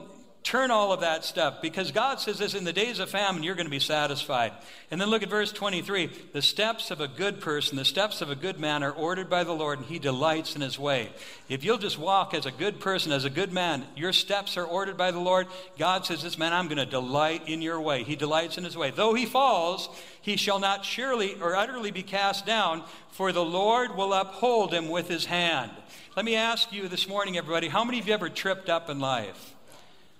[0.42, 3.54] turn all of that stuff because God says this in the days of famine, you're
[3.54, 4.52] going to be satisfied.
[4.90, 6.10] And then look at verse 23.
[6.32, 9.44] The steps of a good person, the steps of a good man are ordered by
[9.44, 11.10] the Lord, and he delights in his way.
[11.48, 14.64] If you'll just walk as a good person, as a good man, your steps are
[14.64, 15.46] ordered by the Lord.
[15.78, 18.02] God says, This man, I'm going to delight in your way.
[18.02, 18.90] He delights in his way.
[18.90, 19.88] Though he falls,
[20.20, 24.88] he shall not surely or utterly be cast down, for the Lord will uphold him
[24.88, 25.70] with his hand.
[26.16, 28.98] Let me ask you this morning, everybody, how many of you ever tripped up in
[28.98, 29.54] life?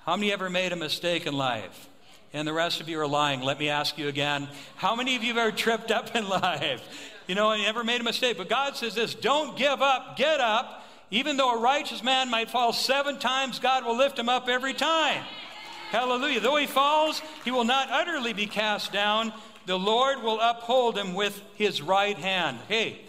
[0.05, 1.89] How many ever made a mistake in life?
[2.33, 3.41] And the rest of you are lying.
[3.41, 4.49] Let me ask you again.
[4.75, 6.83] How many of you have ever tripped up in life?
[7.29, 8.37] You know, and ever made a mistake.
[8.37, 10.85] But God says this don't give up, get up.
[11.11, 14.73] Even though a righteous man might fall seven times, God will lift him up every
[14.73, 15.23] time.
[15.91, 16.41] Hallelujah.
[16.41, 19.33] Though he falls, he will not utterly be cast down.
[19.67, 22.59] The Lord will uphold him with his right hand.
[22.67, 23.03] Hey,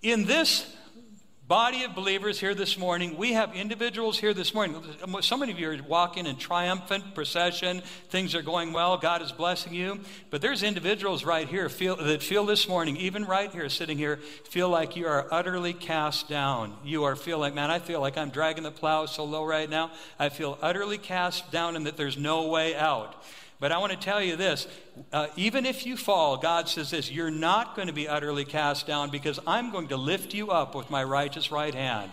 [0.00, 0.74] in this
[1.46, 3.18] body of believers here this morning.
[3.18, 4.82] We have individuals here this morning.
[5.20, 7.82] So many of you are walking in triumphant procession.
[8.08, 8.96] Things are going well.
[8.96, 10.00] God is blessing you.
[10.30, 14.16] But there's individuals right here feel, that feel this morning, even right here, sitting here,
[14.44, 16.78] feel like you are utterly cast down.
[16.82, 19.68] You are feel like, man, I feel like I'm dragging the plow so low right
[19.68, 19.90] now.
[20.18, 23.22] I feel utterly cast down and that there's no way out.
[23.60, 24.66] But I want to tell you this
[25.12, 28.86] uh, even if you fall, God says this you're not going to be utterly cast
[28.86, 32.10] down because I'm going to lift you up with my righteous right hand.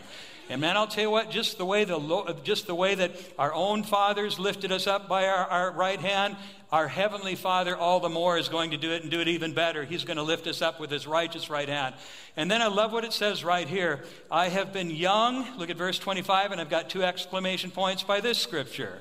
[0.49, 3.53] And man, I'll tell you what, just the way, the, just the way that our
[3.53, 6.35] own fathers lifted us up by our, our right hand,
[6.73, 9.53] our Heavenly Father all the more is going to do it and do it even
[9.53, 9.85] better.
[9.85, 11.95] He's going to lift us up with His righteous right hand.
[12.35, 15.57] And then I love what it says right here I have been young.
[15.57, 18.99] Look at verse 25, and I've got two exclamation points by this scripture.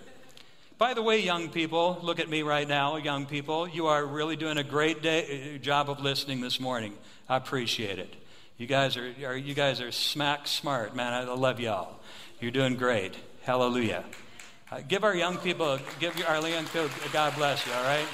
[0.80, 3.68] By the way, young people, look at me right now, young people.
[3.68, 6.94] You are really doing a great day, uh, job of listening this morning.
[7.28, 8.16] I appreciate it.
[8.56, 11.12] You guys are, are you guys are smack smart, man.
[11.12, 12.00] I love y'all.
[12.40, 13.14] You're doing great.
[13.42, 14.04] Hallelujah.
[14.72, 17.74] Uh, give our young people, give our young people, God bless you.
[17.74, 18.06] All right.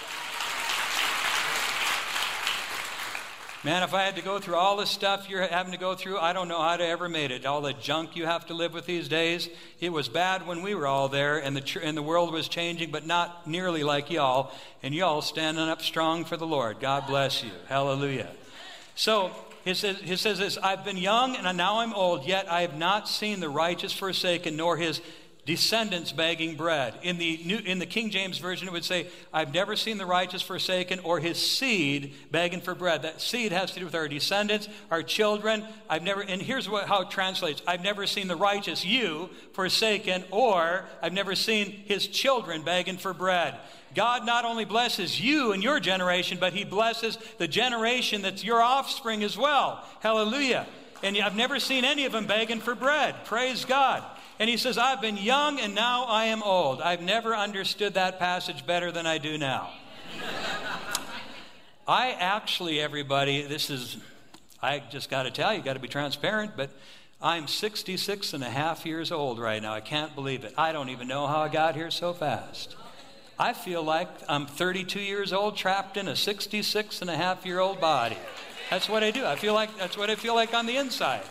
[3.66, 6.18] Man, if I had to go through all the stuff you're having to go through,
[6.18, 7.44] I don't know how to ever made it.
[7.44, 9.48] All the junk you have to live with these days.
[9.80, 12.92] It was bad when we were all there, and the, and the world was changing,
[12.92, 14.52] but not nearly like y'all.
[14.84, 16.78] And y'all standing up strong for the Lord.
[16.78, 17.50] God bless you.
[17.66, 18.28] Hallelujah.
[18.94, 19.32] So,
[19.64, 22.76] he says, he says this I've been young and now I'm old, yet I have
[22.76, 25.00] not seen the righteous forsaken, nor his
[25.46, 26.92] descendants begging bread.
[27.02, 30.04] In the, New, in the King James Version, it would say, I've never seen the
[30.04, 33.02] righteous forsaken or his seed begging for bread.
[33.02, 35.64] That seed has to do with our descendants, our children.
[35.88, 40.24] I've never, and here's what, how it translates I've never seen the righteous, you, forsaken,
[40.32, 43.54] or I've never seen his children begging for bread.
[43.94, 48.60] God not only blesses you and your generation, but he blesses the generation that's your
[48.60, 49.82] offspring as well.
[50.00, 50.66] Hallelujah.
[51.04, 53.14] And I've never seen any of them begging for bread.
[53.26, 54.02] Praise God.
[54.38, 56.82] And he says, I've been young and now I am old.
[56.82, 59.70] I've never understood that passage better than I do now.
[61.88, 63.96] I actually, everybody, this is,
[64.62, 66.70] I just got to tell you, got to be transparent, but
[67.22, 69.72] I'm 66 and a half years old right now.
[69.72, 70.52] I can't believe it.
[70.58, 72.76] I don't even know how I got here so fast.
[73.38, 77.60] I feel like I'm 32 years old, trapped in a 66 and a half year
[77.60, 78.16] old body.
[78.70, 79.24] That's what I do.
[79.24, 81.22] I feel like that's what I feel like on the inside.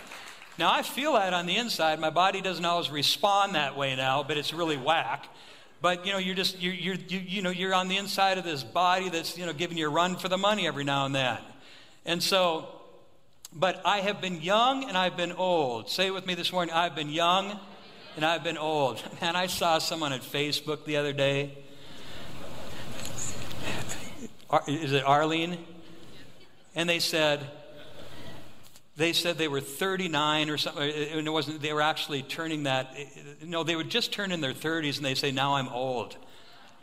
[0.57, 1.99] Now, I feel that on the inside.
[1.99, 5.27] My body doesn't always respond that way now, but it's really whack.
[5.81, 8.45] But, you know, you're just, you're, you're, you, you know, you're on the inside of
[8.45, 11.13] this body that's, you know, giving you a run for the money every now and
[11.13, 11.37] then.
[12.05, 12.69] And so,
[13.53, 15.89] but I have been young and I've been old.
[15.89, 17.59] Say it with me this morning I've been young
[18.15, 19.03] and I've been old.
[19.21, 21.57] Man, I saw someone at Facebook the other day.
[24.67, 25.57] Is it Arlene?
[26.75, 27.41] And they said,
[28.97, 32.63] they said they were 39 or something, uh, and it wasn't, they were actually turning
[32.63, 33.03] that, uh,
[33.43, 36.15] no, they would just turn in their 30s and they say, now I'm old.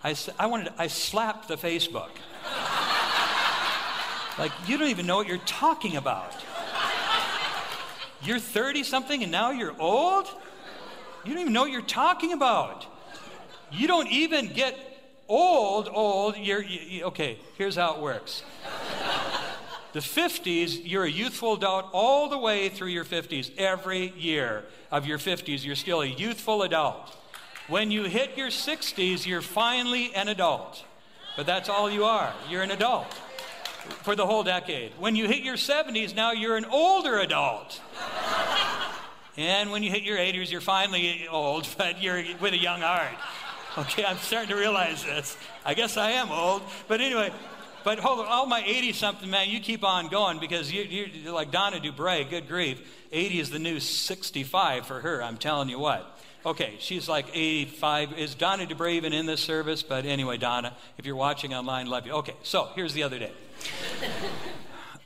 [0.05, 2.11] I, I wanted, I slapped the Facebook.
[4.39, 6.35] like, you don't even know what you're talking about.
[8.23, 10.27] You're 30 something and now you're old?
[11.25, 12.87] You don't even know what you're talking about.
[13.71, 14.77] You don't even get
[15.29, 16.37] old, old.
[16.37, 18.43] You're, you, okay, here's how it works.
[19.93, 23.51] The 50s, you're a youthful adult all the way through your 50s.
[23.59, 27.17] Every year of your 50s, you're still a youthful adult.
[27.69, 30.85] When you hit your 60s, you're finally an adult.
[31.37, 32.33] But that's all you are.
[32.49, 33.13] You're an adult
[34.03, 34.93] for the whole decade.
[34.99, 37.81] When you hit your 70s, now you're an older adult.
[39.37, 43.17] And when you hit your 80s, you're finally old, but you're with a young heart.
[43.79, 45.37] Okay, I'm starting to realize this.
[45.65, 46.63] I guess I am old.
[46.89, 47.33] But anyway,
[47.85, 51.33] but hold on, all my 80 something, man, you keep on going because you, you're
[51.33, 52.81] like Donna Dubray, good grief.
[53.13, 56.19] 80 is the new 65 for her, I'm telling you what.
[56.45, 58.19] Okay, she's like 85.
[58.19, 59.85] Is Donna Dubray even in this service?
[59.85, 62.13] But anyway, Donna, if you're watching online, love you.
[62.15, 63.31] Okay, so here's the other day.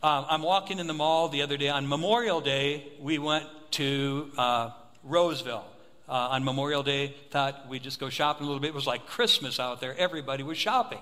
[0.02, 1.68] um, I'm walking in the mall the other day.
[1.68, 4.70] On Memorial Day, we went to uh,
[5.04, 5.66] Roseville.
[6.08, 8.68] Uh, on Memorial Day, thought we'd just go shopping a little bit.
[8.68, 9.94] It was like Christmas out there.
[9.98, 11.00] Everybody was shopping.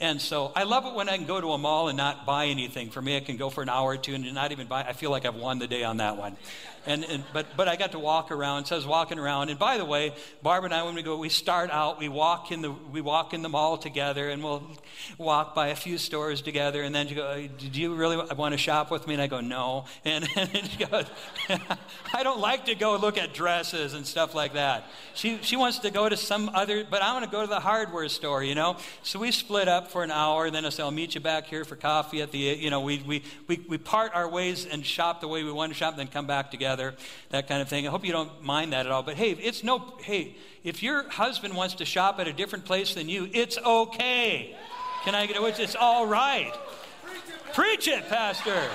[0.00, 2.46] And so I love it when I can go to a mall and not buy
[2.46, 2.90] anything.
[2.90, 4.82] For me, I can go for an hour or two and not even buy.
[4.82, 6.36] I feel like I've won the day on that one.
[6.86, 8.66] And, and, but, but I got to walk around.
[8.66, 9.48] So I was walking around.
[9.48, 12.52] And by the way, Barbara and I, when we go, we start out, we walk
[12.52, 14.62] in the, we walk in the mall together and we'll
[15.16, 16.82] walk by a few stores together.
[16.82, 19.14] And then she go, uh, did you really want to shop with me?
[19.14, 19.86] And I go, no.
[20.04, 21.06] And, and she goes,
[22.14, 24.84] I don't like to go look at dresses and stuff like that.
[25.14, 27.60] She, she wants to go to some other, but I want to go to the
[27.60, 28.76] hardware store, you know?
[29.02, 30.50] So we split up for an hour.
[30.50, 33.02] Then I said, I'll meet you back here for coffee at the, you know, we,
[33.06, 36.06] we, we, we part our ways and shop the way we want to shop then
[36.06, 36.96] come back together together,
[37.30, 37.86] that kind of thing.
[37.86, 39.02] I hope you don't mind that at all.
[39.02, 42.94] But hey, it's no, hey, if your husband wants to shop at a different place
[42.94, 44.56] than you, it's okay.
[45.04, 46.52] Can I get a It's all right.
[47.52, 48.68] Preach it, Pastor.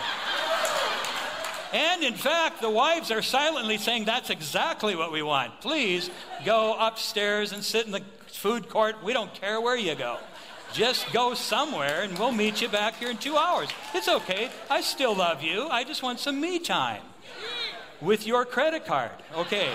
[1.71, 5.61] And in fact, the wives are silently saying that's exactly what we want.
[5.61, 6.09] Please
[6.45, 9.03] go upstairs and sit in the food court.
[9.03, 10.17] We don't care where you go.
[10.73, 13.69] Just go somewhere and we'll meet you back here in two hours.
[13.93, 14.49] It's okay.
[14.69, 15.67] I still love you.
[15.67, 17.01] I just want some me time
[18.01, 19.11] with your credit card.
[19.35, 19.69] Okay.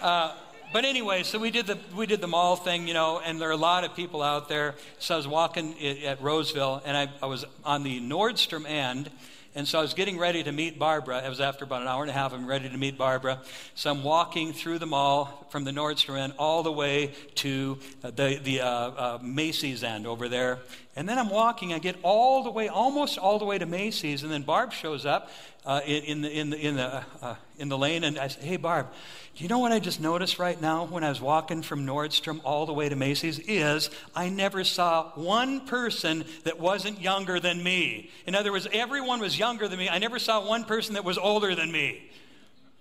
[0.00, 0.32] Uh,
[0.72, 3.48] but anyway, so we did the we did the mall thing, you know, and there
[3.48, 4.74] are a lot of people out there.
[4.98, 9.10] So I was walking at Roseville, and I, I was on the Nordstrom end,
[9.54, 11.24] and so I was getting ready to meet Barbara.
[11.24, 12.32] It was after about an hour and a half.
[12.32, 13.40] I'm ready to meet Barbara.
[13.74, 18.38] So I'm walking through the mall from the Nordstrom end all the way to the
[18.42, 20.58] the uh, uh, Macy's end over there.
[20.96, 21.74] And then I'm walking.
[21.74, 25.04] I get all the way, almost all the way to Macy's, and then Barb shows
[25.04, 25.30] up,
[25.66, 28.40] uh, in, in, the, in, the, in, the, uh, in the lane, and I say,
[28.40, 28.86] Hey, Barb,
[29.34, 32.40] do you know what I just noticed right now when I was walking from Nordstrom
[32.44, 33.38] all the way to Macy's?
[33.40, 38.10] Is I never saw one person that wasn't younger than me.
[38.26, 39.90] In other words, everyone was younger than me.
[39.90, 42.10] I never saw one person that was older than me.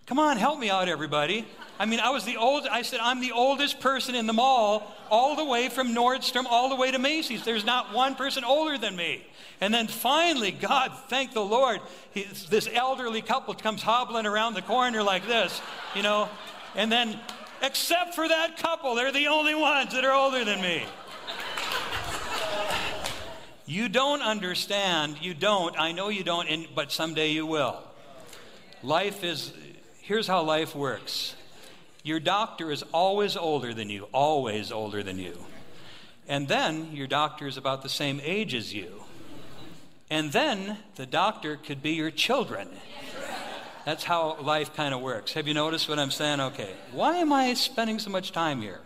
[0.05, 1.47] Come on, help me out, everybody.
[1.79, 2.67] I mean, I was the old.
[2.67, 6.69] I said I'm the oldest person in the mall, all the way from Nordstrom all
[6.69, 7.43] the way to Macy's.
[7.43, 9.25] There's not one person older than me.
[9.59, 14.61] And then finally, God, thank the Lord, he, this elderly couple comes hobbling around the
[14.61, 15.59] corner like this,
[15.95, 16.29] you know.
[16.75, 17.19] And then,
[17.63, 20.83] except for that couple, they're the only ones that are older than me.
[23.65, 25.17] You don't understand.
[25.19, 25.77] You don't.
[25.79, 27.81] I know you don't, but someday you will.
[28.83, 29.51] Life is,
[30.05, 31.35] here's how life works
[32.03, 35.39] your doctor is always older than you, always older than you.
[36.27, 39.03] And then your doctor is about the same age as you.
[40.11, 42.69] And then the doctor could be your children.
[43.85, 45.33] That's how life kind of works.
[45.33, 46.39] Have you noticed what I'm saying?
[46.41, 46.69] Okay.
[46.91, 48.81] Why am I spending so much time here?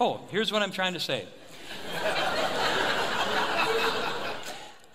[0.00, 1.26] Oh, here's what I'm trying to say.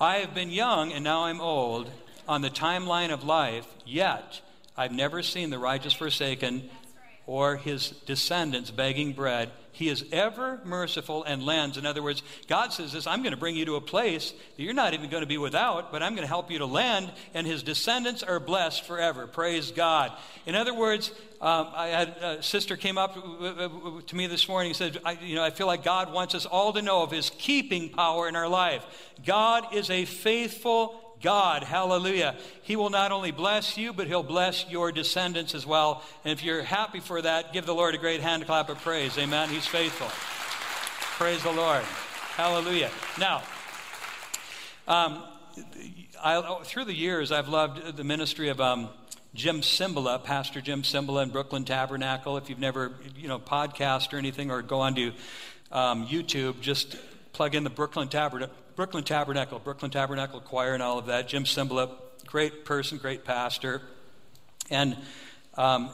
[0.01, 1.91] I have been young and now I'm old
[2.27, 4.41] on the timeline of life, yet
[4.77, 6.69] I've never seen the righteous forsaken
[7.29, 9.51] or his descendants begging bread.
[9.71, 11.77] He is ever merciful and lends.
[11.77, 14.63] In other words, God says this I'm going to bring you to a place that
[14.63, 17.11] you're not even going to be without, but I'm going to help you to lend,
[17.35, 19.27] and his descendants are blessed forever.
[19.27, 20.11] Praise God.
[20.47, 23.69] In other words, um, I had a sister came up uh, uh,
[24.07, 26.47] to me this morning and said, I, you know, I feel like God wants us
[26.47, 28.83] all to know of his keeping power in our life.
[29.23, 31.63] God is a faithful God.
[31.63, 32.35] Hallelujah.
[32.61, 36.03] He will not only bless you, but He'll bless your descendants as well.
[36.23, 39.17] And if you're happy for that, give the Lord a great hand clap of praise.
[39.17, 39.49] Amen.
[39.49, 40.07] He's faithful.
[41.17, 41.83] Praise the Lord.
[42.35, 42.89] Hallelujah.
[43.19, 43.43] Now,
[44.87, 45.23] um,
[46.23, 48.89] I, through the years, I've loved the ministry of um,
[49.33, 52.37] Jim Cymbala, Pastor Jim Cymbala in Brooklyn Tabernacle.
[52.37, 55.11] If you've never, you know, podcast or anything, or go onto
[55.71, 56.95] um, YouTube, just
[57.33, 61.27] plug in the Brooklyn Tabernacle Brooklyn Tabernacle, Brooklyn Tabernacle Choir, and all of that.
[61.27, 61.91] Jim Cymbala,
[62.25, 63.81] great person, great pastor.
[64.69, 64.95] And
[65.55, 65.89] um,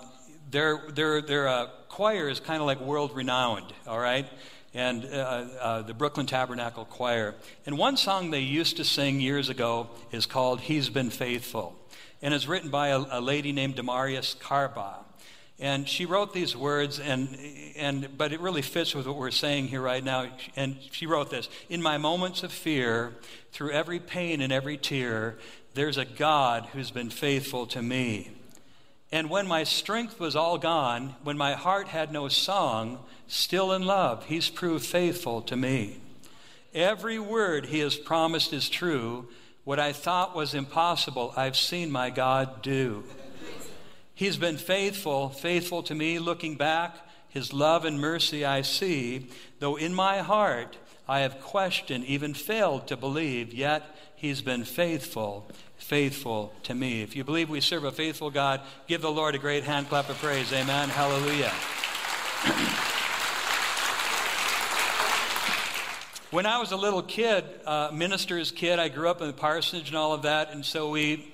[0.52, 4.28] their, their, their uh, choir is kind of like world renowned, all right?
[4.76, 7.34] And uh, uh, the Brooklyn Tabernacle Choir.
[7.66, 11.76] And one song they used to sing years ago is called He's Been Faithful.
[12.22, 15.05] And it's written by a, a lady named Damaris Carbaugh.
[15.60, 17.38] And she wrote these words, and,
[17.78, 20.28] and, but it really fits with what we're saying here right now.
[20.58, 23.14] And she wrote this In my moments of fear,
[23.52, 25.38] through every pain and every tear,
[25.74, 28.32] there's a God who's been faithful to me.
[29.12, 33.86] And when my strength was all gone, when my heart had no song, still in
[33.86, 36.02] love, He's proved faithful to me.
[36.74, 39.30] Every word He has promised is true.
[39.64, 43.06] What I thought was impossible, I've seen my God do.
[44.16, 46.20] He's been faithful, faithful to me.
[46.20, 46.96] Looking back,
[47.28, 49.28] his love and mercy I see,
[49.60, 53.84] though in my heart I have questioned, even failed to believe, yet
[54.16, 57.02] he's been faithful, faithful to me.
[57.02, 60.10] If you believe we serve a faithful God, give the Lord a great hand clap
[60.10, 60.54] of praise.
[60.54, 60.88] Amen.
[60.88, 61.52] Hallelujah.
[66.32, 69.90] when I was a little kid, uh, minister's kid, I grew up in the parsonage
[69.90, 71.34] and all of that, and so we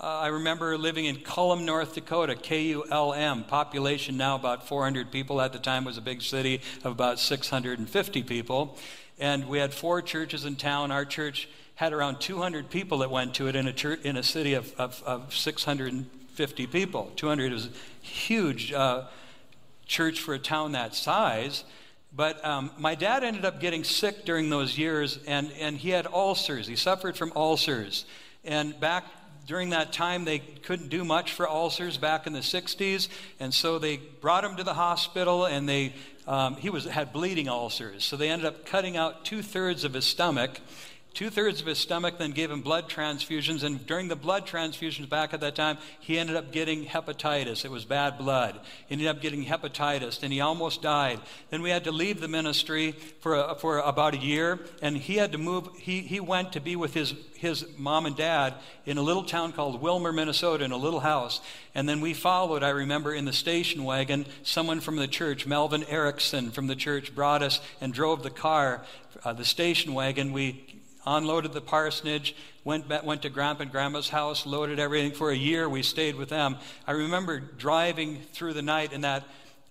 [0.00, 3.44] I remember living in Kulm, North Dakota, K U L M.
[3.44, 5.40] Population now about 400 people.
[5.40, 8.76] At the time was a big city of about 650 people.
[9.18, 10.90] And we had four churches in town.
[10.90, 14.22] Our church had around 200 people that went to it in a, church, in a
[14.22, 17.12] city of, of, of 650 people.
[17.16, 17.70] 200 is a
[18.06, 19.04] huge uh,
[19.86, 21.64] church for a town that size.
[22.14, 26.06] But um, my dad ended up getting sick during those years, and, and he had
[26.06, 26.66] ulcers.
[26.66, 28.04] He suffered from ulcers.
[28.44, 29.04] And back
[29.46, 33.78] during that time, they couldn't do much for ulcers back in the 60s, and so
[33.78, 35.94] they brought him to the hospital, and they
[36.26, 38.02] um, he was had bleeding ulcers.
[38.04, 40.58] So they ended up cutting out two thirds of his stomach,
[41.14, 43.62] two thirds of his stomach, then gave him blood transfusions.
[43.62, 47.64] And during the blood transfusions back at that time, he ended up getting hepatitis.
[47.64, 48.58] It was bad blood.
[48.88, 51.20] He ended up getting hepatitis, and he almost died.
[51.50, 55.14] Then we had to leave the ministry for, a, for about a year, and he
[55.14, 55.68] had to move.
[55.78, 58.54] He, he went to be with his, his mom and dad
[58.84, 61.40] in a little town called Willmar, Minnesota, in a little house.
[61.74, 65.84] And then we followed, I remember, in the station wagon, someone from the church, Melvin
[65.84, 68.84] Erickson from the church, brought us and drove the car,
[69.24, 70.32] uh, the station wagon.
[70.32, 70.64] We
[71.06, 72.34] unloaded the parsonage,
[72.64, 75.12] went, back, went to Grandpa and Grandma's house, loaded everything.
[75.12, 76.56] For a year, we stayed with them.
[76.86, 79.24] I remember driving through the night in that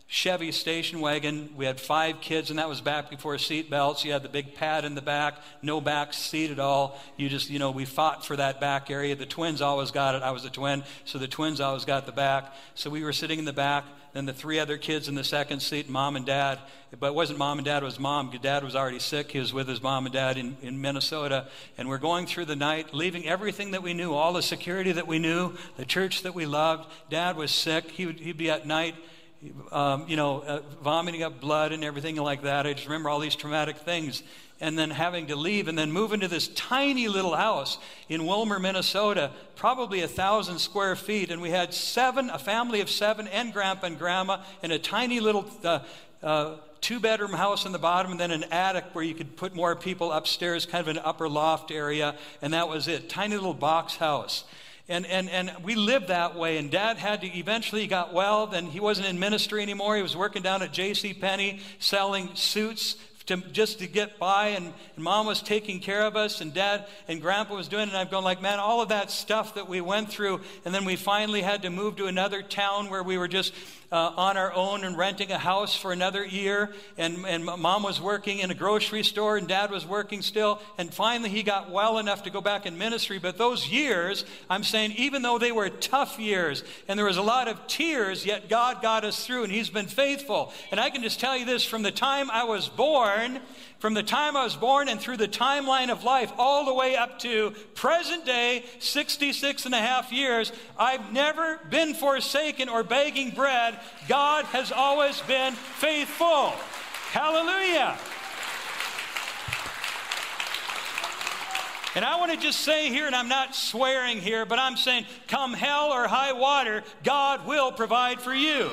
[0.08, 1.50] Chevy station wagon.
[1.56, 4.06] We had five kids, and that was back before seat belts.
[4.06, 7.00] You had the big pad in the back, no back seat at all.
[7.18, 9.16] You just, you know, we fought for that back area.
[9.16, 10.22] The twins always got it.
[10.22, 12.54] I was a twin, so the twins always got the back.
[12.76, 13.86] So we were sitting in the back.
[14.14, 16.60] Then the three other kids in the second seat, mom and dad.
[17.00, 18.32] But it wasn't mom and dad, it was mom.
[18.42, 19.32] Dad was already sick.
[19.32, 21.48] He was with his mom and dad in, in Minnesota.
[21.80, 25.08] And we're going through the night, leaving everything that we knew, all the security that
[25.08, 26.88] we knew, the church that we loved.
[27.10, 27.90] Dad was sick.
[27.90, 28.96] He would, he'd be at night
[29.72, 32.66] um, you know, uh, vomiting up blood and everything like that.
[32.66, 34.24] I just remember all these traumatic things.
[34.62, 37.78] And then having to leave and then move into this tiny little house
[38.08, 41.32] in Willmar, Minnesota, probably a thousand square feet.
[41.32, 45.20] And we had seven, a family of seven, and grandpa and grandma, in a tiny
[45.20, 45.80] little uh,
[46.22, 49.54] uh, two bedroom house in the bottom, and then an attic where you could put
[49.54, 52.16] more people upstairs, kind of an upper loft area.
[52.42, 53.10] And that was it.
[53.10, 54.46] Tiny little box house.
[54.90, 56.58] And, and, and we lived that way.
[56.58, 58.48] And dad had to eventually got well.
[58.48, 59.96] Then he wasn't in ministry anymore.
[59.96, 61.14] He was working down at J.C.
[61.14, 66.16] Penney selling suits to, just to get by and, and, mom was taking care of
[66.16, 68.90] us and dad and grandpa was doing it and I'm going like man all of
[68.90, 72.42] that stuff that we went through and then we finally had to move to another
[72.42, 73.54] town where we were just
[73.94, 76.74] uh, on our own and renting a house for another year.
[76.98, 80.60] And, and mom was working in a grocery store and dad was working still.
[80.80, 83.20] And finally, he got well enough to go back in ministry.
[83.20, 87.22] But those years, I'm saying, even though they were tough years and there was a
[87.22, 90.52] lot of tears, yet God got us through and he's been faithful.
[90.72, 93.42] And I can just tell you this from the time I was born,
[93.78, 96.96] from the time I was born and through the timeline of life, all the way
[96.96, 103.32] up to present day, 66 and a half years, I've never been forsaken or begging
[103.32, 103.78] bread.
[104.08, 106.54] God has always been faithful.
[107.12, 107.98] Hallelujah.
[111.96, 115.06] And I want to just say here, and I'm not swearing here, but I'm saying,
[115.28, 118.72] come hell or high water, God will provide for you.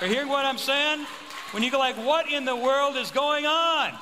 [0.00, 1.06] Are you hearing what I'm saying?
[1.52, 3.94] When you go like, what in the world is going on?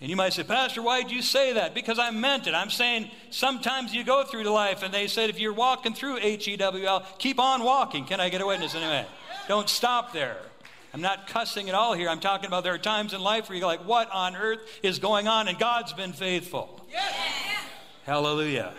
[0.00, 1.74] And you might say, Pastor, why did you say that?
[1.74, 2.54] Because I meant it.
[2.54, 6.18] I'm saying sometimes you go through the life and they said if you're walking through
[6.20, 8.04] H E W L, keep on walking.
[8.04, 9.06] Can I get a witness anyway?
[9.48, 10.36] Don't stop there.
[10.92, 12.08] I'm not cussing at all here.
[12.08, 14.98] I'm talking about there are times in life where you're like, what on earth is
[14.98, 15.48] going on?
[15.48, 16.86] And God's been faithful.
[16.90, 17.14] Yes.
[18.04, 18.74] Hallelujah.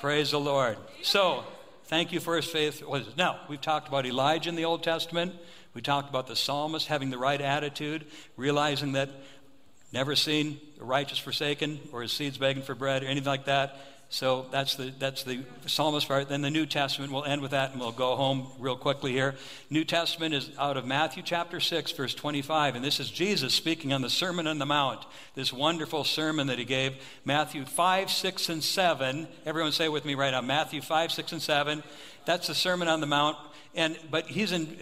[0.00, 0.78] Praise the Lord.
[1.02, 1.44] So,
[1.84, 2.82] thank you for his faith.
[3.16, 5.34] Now, we've talked about Elijah in the Old Testament.
[5.74, 8.06] We talked about the psalmist having the right attitude,
[8.36, 9.10] realizing that
[9.92, 13.76] never seen the righteous forsaken or his seeds begging for bread or anything like that.
[14.12, 16.28] So that's the, that's the psalmist part.
[16.28, 19.36] Then the New Testament, we'll end with that and we'll go home real quickly here.
[19.70, 22.74] New Testament is out of Matthew chapter 6, verse 25.
[22.74, 26.58] And this is Jesus speaking on the Sermon on the Mount, this wonderful sermon that
[26.58, 26.94] he gave.
[27.24, 29.26] Matthew 5, 6, and 7.
[29.46, 31.82] Everyone say with me right now Matthew 5, 6, and 7.
[32.26, 33.38] That's the Sermon on the Mount.
[33.74, 34.76] And, but he's in,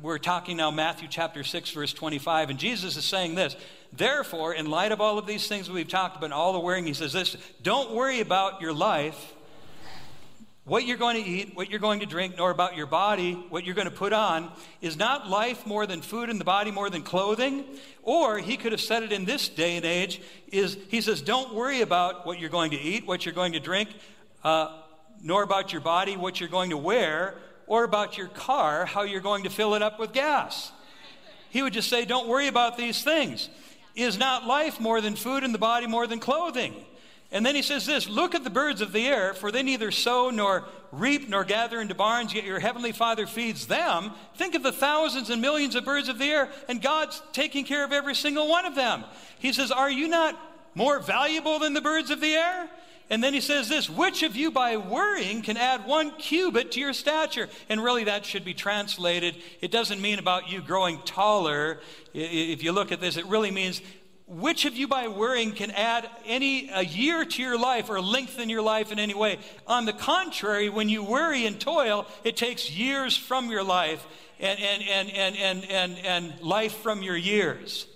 [0.00, 3.54] we're talking now Matthew chapter 6, verse 25, and Jesus is saying this.
[3.92, 6.94] Therefore, in light of all of these things we've talked about, all the worrying, he
[6.94, 9.34] says this don't worry about your life,
[10.64, 13.64] what you're going to eat, what you're going to drink, nor about your body, what
[13.64, 14.50] you're going to put on.
[14.80, 17.64] Is not life more than food and the body more than clothing?
[18.02, 20.20] Or he could have said it in this day and age,
[20.50, 23.60] is he says, don't worry about what you're going to eat, what you're going to
[23.60, 23.88] drink,
[24.42, 24.80] uh,
[25.22, 27.36] nor about your body, what you're going to wear
[27.72, 30.70] or about your car, how you're going to fill it up with gas.
[31.48, 33.48] He would just say, Don't worry about these things.
[33.94, 36.74] Is not life more than food and the body more than clothing?
[37.30, 39.90] And then he says this Look at the birds of the air, for they neither
[39.90, 44.10] sow nor reap nor gather into barns, yet your heavenly Father feeds them.
[44.36, 47.86] Think of the thousands and millions of birds of the air, and God's taking care
[47.86, 49.02] of every single one of them.
[49.38, 50.38] He says, Are you not
[50.74, 52.68] more valuable than the birds of the air?
[53.10, 56.80] And then he says this Which of you by worrying can add one cubit to
[56.80, 57.48] your stature?
[57.68, 59.36] And really, that should be translated.
[59.60, 61.80] It doesn't mean about you growing taller.
[62.14, 63.82] If you look at this, it really means
[64.26, 68.48] which of you by worrying can add any a year to your life or lengthen
[68.48, 72.70] your life in any way on the contrary when you worry and toil it takes
[72.70, 74.06] years from your life
[74.40, 77.86] and and and and and and, and life from your years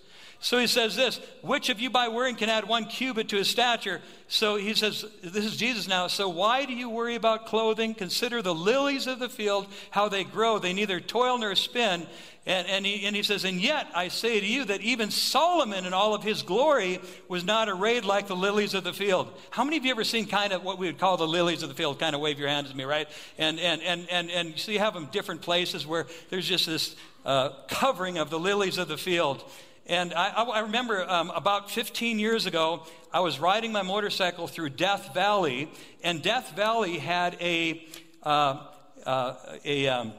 [0.47, 3.51] so he says this which of you by worrying can add one cubit to his
[3.51, 4.01] stature?
[4.29, 6.07] So he says, This is Jesus now.
[6.07, 7.95] So why do you worry about clothing?
[7.95, 10.61] Consider the lilies of the field, how they grow.
[10.61, 12.07] They neither toil nor spin.
[12.47, 15.85] And, and, he, and he says, And yet I say to you that even Solomon
[15.85, 19.37] in all of his glory was not arrayed like the lilies of the field.
[19.51, 21.71] How many of you ever seen kind of what we would call the lilies of
[21.71, 21.99] the field?
[21.99, 23.09] Kind of wave your hands at me, right?
[23.37, 26.95] And, and, and, and, and so you have them different places where there's just this
[27.25, 29.43] uh, covering of the lilies of the field.
[29.89, 34.71] And I, I remember um, about 15 years ago, I was riding my motorcycle through
[34.71, 35.71] Death Valley,
[36.03, 37.87] and Death Valley had a,
[38.25, 38.65] uh,
[39.07, 39.35] uh,
[39.65, 40.13] a um,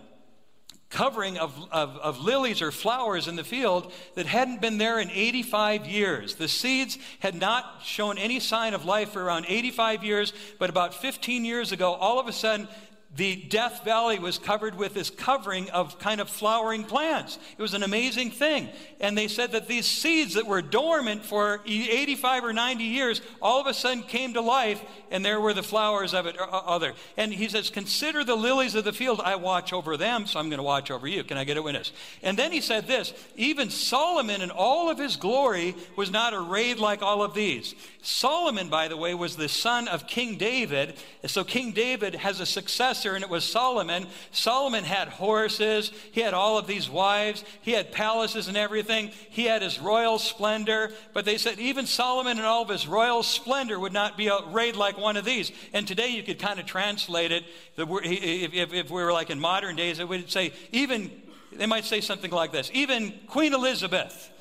[0.89, 5.09] covering of, of, of, lilies or flowers in the field that hadn't been there in
[5.09, 6.35] 85 years.
[6.35, 10.93] The seeds had not shown any sign of life for around 85 years, but about
[10.93, 12.69] 15 years ago, all of a sudden,
[13.17, 17.39] the Death Valley was covered with this covering of kind of flowering plants.
[17.57, 18.69] It was an amazing thing.
[18.99, 23.59] And they said that these seeds that were dormant for 85 or 90 years all
[23.59, 26.37] of a sudden came to life, and there were the flowers of it.
[26.37, 26.93] Other.
[27.17, 29.19] And he says, Consider the lilies of the field.
[29.23, 31.23] I watch over them, so I'm going to watch over you.
[31.23, 31.91] Can I get a witness?
[32.21, 36.77] And then he said this Even Solomon in all of his glory was not arrayed
[36.77, 37.73] like all of these.
[38.03, 40.93] Solomon, by the way, was the son of King David.
[41.25, 44.07] So King David has a successor, and it was Solomon.
[44.31, 49.45] Solomon had horses, he had all of these wives, he had palaces and everything, he
[49.45, 50.91] had his royal splendor.
[51.13, 54.75] But they said even Solomon and all of his royal splendor would not be arrayed
[54.75, 55.51] like one of these.
[55.73, 57.43] And today you could kind of translate it.
[57.77, 61.11] If, we were like in modern days, it would say, even,
[61.51, 64.31] they might say something like this even Queen Elizabeth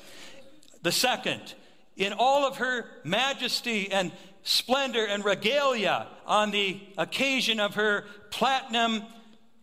[0.81, 1.53] the second
[1.95, 4.11] in all of her majesty and
[4.47, 9.03] splendor and regalia on the occasion of her platinum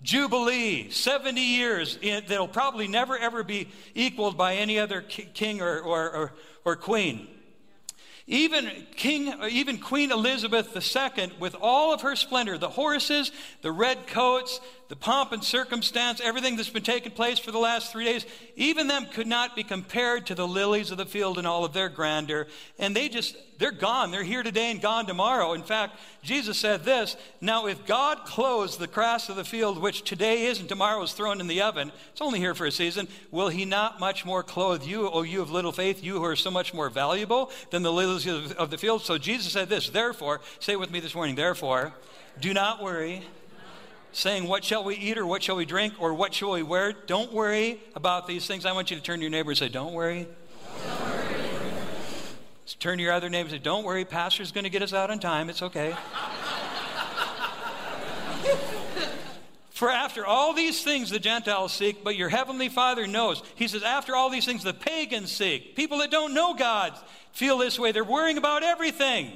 [0.02, 0.90] jubilee.
[0.90, 6.32] 70 years that'll probably never ever be equaled by any other king or, or, or,
[6.66, 7.26] or queen.
[8.26, 13.30] Even king even queen elizabeth ii with all of her splendor the horses
[13.60, 14.60] the red coats
[14.94, 18.24] the pomp and circumstance, everything that's been taking place for the last three days,
[18.54, 21.72] even them could not be compared to the lilies of the field and all of
[21.72, 22.46] their grandeur.
[22.78, 24.12] And they just, they're gone.
[24.12, 25.54] They're here today and gone tomorrow.
[25.54, 30.04] In fact, Jesus said this Now, if God clothes the grass of the field, which
[30.04, 33.08] today is and tomorrow is thrown in the oven, it's only here for a season,
[33.32, 36.36] will he not much more clothe you, O you of little faith, you who are
[36.36, 39.02] so much more valuable than the lilies of the field.
[39.02, 41.92] So Jesus said this, therefore, say with me this morning, therefore,
[42.40, 43.24] do not worry,
[44.14, 46.92] saying, What shall we eat, or what shall we drink, or what shall we wear?
[46.92, 48.64] Don't worry about these things.
[48.64, 50.26] I want you to turn to your neighbor and say, Don't worry.
[50.86, 51.24] Don't worry.
[52.80, 55.10] Turn to your other neighbor and say, Don't worry, Pastor's going to get us out
[55.10, 55.50] on time.
[55.50, 55.94] It's okay.
[59.74, 63.42] For after all these things the Gentiles seek, but your heavenly Father knows.
[63.56, 65.74] He says, after all these things the pagans seek.
[65.74, 66.96] People that don't know God
[67.32, 67.90] feel this way.
[67.90, 69.32] They're worrying about everything.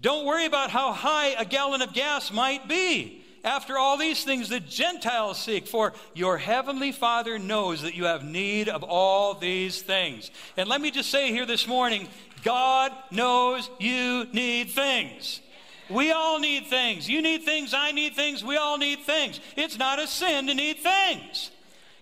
[0.00, 3.19] Don't worry about how high a gallon of gas might be.
[3.42, 8.24] After all these things the Gentiles seek, for your heavenly Father knows that you have
[8.24, 10.30] need of all these things.
[10.56, 12.08] And let me just say here this morning
[12.42, 15.40] God knows you need things.
[15.88, 17.08] We all need things.
[17.08, 19.40] You need things, I need things, we all need things.
[19.56, 21.50] It's not a sin to need things.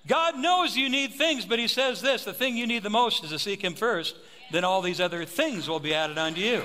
[0.06, 3.24] God knows you need things, but He says this the thing you need the most
[3.24, 4.16] is to seek Him first,
[4.50, 6.62] then all these other things will be added unto you.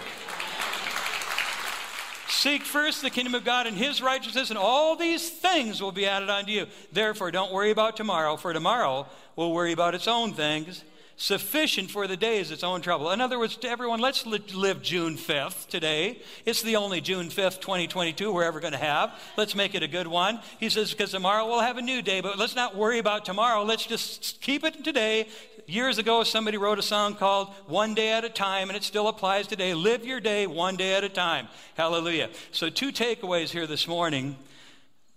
[2.33, 6.07] Seek first the kingdom of God and His righteousness, and all these things will be
[6.07, 6.65] added unto you.
[6.91, 10.83] Therefore, don't worry about tomorrow, for tomorrow will worry about its own things.
[11.15, 13.11] Sufficient for the day is its own trouble.
[13.11, 16.19] In other words, to everyone, let's live June 5th today.
[16.43, 19.19] It's the only June 5th, 2022 we're ever going to have.
[19.37, 20.39] Let's make it a good one.
[20.59, 23.63] He says, because tomorrow we'll have a new day, but let's not worry about tomorrow.
[23.63, 25.27] Let's just keep it today.
[25.67, 29.07] Years ago, somebody wrote a song called One Day at a Time, and it still
[29.07, 29.75] applies today.
[29.75, 31.47] Live your day one day at a time.
[31.75, 32.31] Hallelujah.
[32.51, 34.35] So, two takeaways here this morning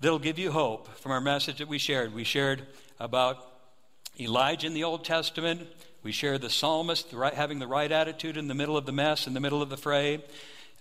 [0.00, 2.14] that'll give you hope from our message that we shared.
[2.14, 2.62] We shared
[3.00, 3.38] about
[4.20, 5.66] Elijah in the Old Testament
[6.06, 8.92] we share the psalmist the right, having the right attitude in the middle of the
[8.92, 10.22] mess, in the middle of the fray.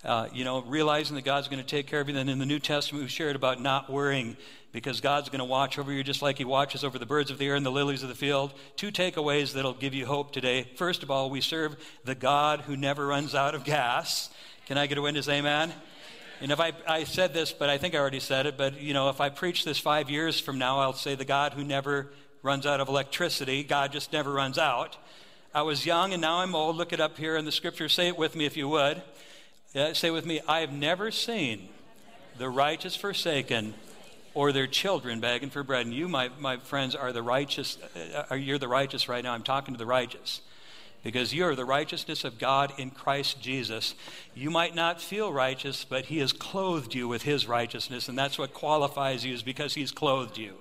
[0.03, 2.13] Uh, you know, realizing that God's going to take care of you.
[2.13, 4.37] Then in the New Testament, we shared about not worrying
[4.71, 7.39] because God's going to watch over you just like He watches over the birds of
[7.39, 8.53] the air and the lilies of the field.
[8.75, 10.69] Two takeaways that'll give you hope today.
[10.75, 14.29] First of all, we serve the God who never runs out of gas.
[14.67, 15.27] Can I get a witness?
[15.27, 15.73] Amen.
[16.39, 18.93] And if I, I said this, but I think I already said it, but you
[18.93, 22.11] know, if I preach this five years from now, I'll say the God who never
[22.45, 23.63] runs out of electricity.
[23.63, 24.97] God just never runs out.
[25.53, 26.75] I was young and now I'm old.
[26.75, 27.89] Look it up here in the scripture.
[27.89, 29.01] Say it with me if you would.
[29.73, 31.69] Uh, say with me, I have never seen
[32.37, 33.73] the righteous forsaken
[34.35, 35.87] or their children begging for bread.
[35.87, 37.77] And you, my, my friends, are the righteous.
[38.29, 39.33] Uh, you're the righteous right now.
[39.33, 40.41] I'm talking to the righteous.
[41.03, 43.95] Because you're the righteousness of God in Christ Jesus.
[44.33, 48.39] You might not feel righteous, but He has clothed you with His righteousness, and that's
[48.39, 50.55] what qualifies you, is because He's clothed you.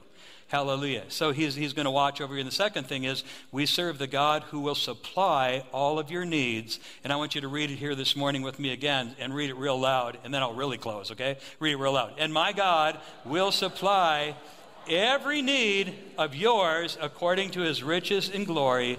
[0.48, 1.04] Hallelujah.
[1.08, 2.40] So he's, he's going to watch over you.
[2.40, 6.24] And the second thing is, we serve the God who will supply all of your
[6.24, 6.78] needs.
[7.02, 9.50] And I want you to read it here this morning with me again and read
[9.50, 11.38] it real loud, and then I'll really close, okay?
[11.58, 12.14] Read it real loud.
[12.18, 14.36] And my God will supply
[14.88, 18.98] every need of yours according to his riches and glory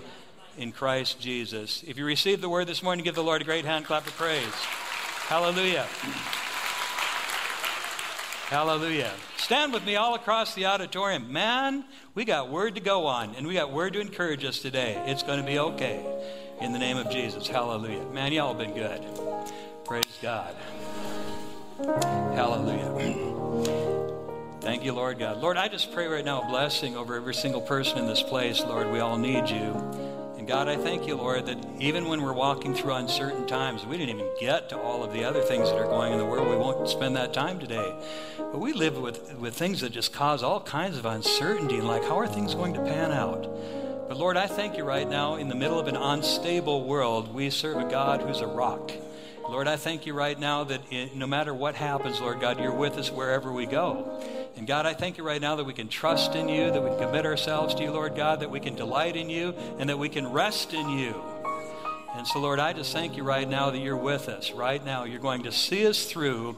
[0.58, 1.84] in Christ Jesus.
[1.86, 4.14] If you received the word this morning, give the Lord a great hand clap of
[4.14, 4.54] praise.
[5.28, 5.86] Hallelujah.
[8.48, 9.12] Hallelujah.
[9.38, 11.34] Stand with me all across the auditorium.
[11.34, 11.84] Man,
[12.14, 15.02] we got word to go on, and we got word to encourage us today.
[15.08, 16.06] It's going to be okay
[16.62, 17.48] in the name of Jesus.
[17.48, 18.06] Hallelujah.
[18.14, 19.04] Man, y'all have been good.
[19.84, 20.56] Praise God.
[22.36, 22.92] Hallelujah.
[24.62, 25.38] Thank you, Lord God.
[25.42, 28.62] Lord, I just pray right now a blessing over every single person in this place.
[28.62, 30.05] Lord, we all need you.
[30.46, 33.98] And God, I thank you, Lord, that even when we're walking through uncertain times, we
[33.98, 36.48] didn't even get to all of the other things that are going in the world.
[36.48, 37.96] We won't spend that time today.
[38.38, 42.20] But we live with, with things that just cause all kinds of uncertainty, like how
[42.20, 43.42] are things going to pan out?
[44.08, 47.50] But Lord, I thank you right now, in the middle of an unstable world, we
[47.50, 48.92] serve a God who's a rock.
[49.50, 52.72] Lord, I thank you right now that it, no matter what happens, Lord God, you're
[52.72, 54.22] with us wherever we go.
[54.58, 56.90] And God, I thank you right now that we can trust in you, that we
[56.90, 60.00] can commit ourselves to you, Lord God, that we can delight in you, and that
[60.00, 61.14] we can rest in you.
[62.16, 64.52] And so, Lord, I just thank you right now that you're with us.
[64.52, 66.56] Right now, you're going to see us through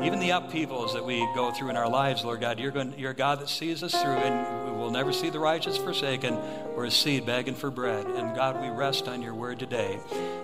[0.00, 2.60] even the upheavals that we go through in our lives, Lord God.
[2.60, 5.40] You're, going, you're a God that sees us through, and we will never see the
[5.40, 6.38] righteous forsaken
[6.74, 8.06] or a seed begging for bread.
[8.06, 9.98] And God, we rest on your word today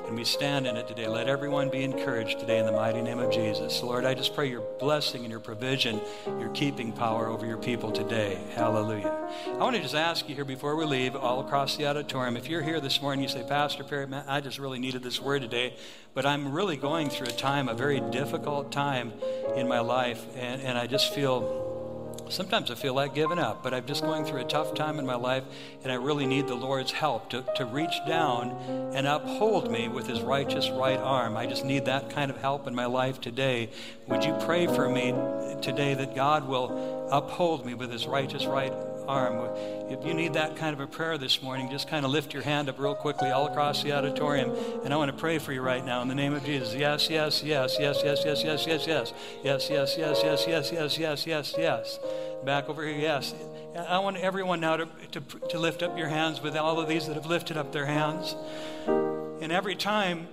[0.07, 1.07] and we stand in it today.
[1.07, 3.83] Let everyone be encouraged today in the mighty name of Jesus.
[3.83, 7.93] Lord, I just pray your blessing and your provision, your keeping power over your people
[7.93, 8.39] today.
[8.55, 9.15] Hallelujah.
[9.47, 12.49] I want to just ask you here before we leave, all across the auditorium, if
[12.49, 15.43] you're here this morning, you say, Pastor Perry, man, I just really needed this word
[15.43, 15.75] today,
[16.15, 19.13] but I'm really going through a time, a very difficult time
[19.57, 21.88] in my life, and, and I just feel
[22.31, 25.07] Sometimes I feel like giving up, but I'm just going through a tough time in
[25.07, 25.45] my life,
[25.83, 28.51] and I really need the Lord's help to, to reach down
[28.95, 31.37] and uphold me with His righteous right arm.
[31.37, 33.71] I just need that kind of help in my life today.
[34.09, 35.15] Would you pray for me
[35.63, 38.73] today that God will uphold me with His righteous right
[39.09, 39.49] arm.
[39.91, 42.43] If you need that kind of a prayer this morning, just kind of lift your
[42.43, 44.51] hand up real quickly all across the auditorium.
[44.85, 46.75] And I want to pray for you right now in the name of Jesus.
[46.75, 49.13] Yes, yes, yes, yes, yes, yes, yes, yes, yes.
[49.43, 51.99] Yes, yes, yes, yes, yes, yes, yes, yes, yes.
[52.45, 53.35] Back over here, yes.
[53.77, 57.07] I want everyone now to, to, to lift up your hands with all of these
[57.07, 58.37] that have lifted up their hands.
[59.41, 60.29] And every time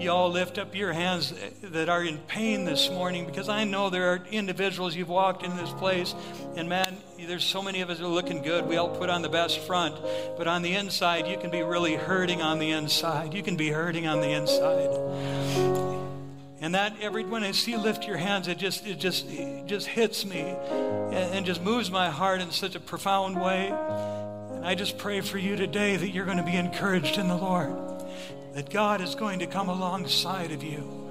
[0.00, 3.90] you all lift up your hands that are in pain this morning, because I know
[3.90, 6.14] there are individuals you've walked in this place,
[6.56, 6.96] and man,
[7.26, 8.66] there's so many of us are looking good.
[8.66, 9.96] We all put on the best front,
[10.36, 13.34] but on the inside, you can be really hurting on the inside.
[13.34, 14.90] You can be hurting on the inside.
[16.60, 19.66] And that every when I see you lift your hands, it just it just it
[19.66, 23.68] just hits me and, and just moves my heart in such a profound way.
[23.68, 27.36] And I just pray for you today that you're going to be encouraged in the
[27.36, 27.74] Lord
[28.56, 31.05] that God is going to come alongside of you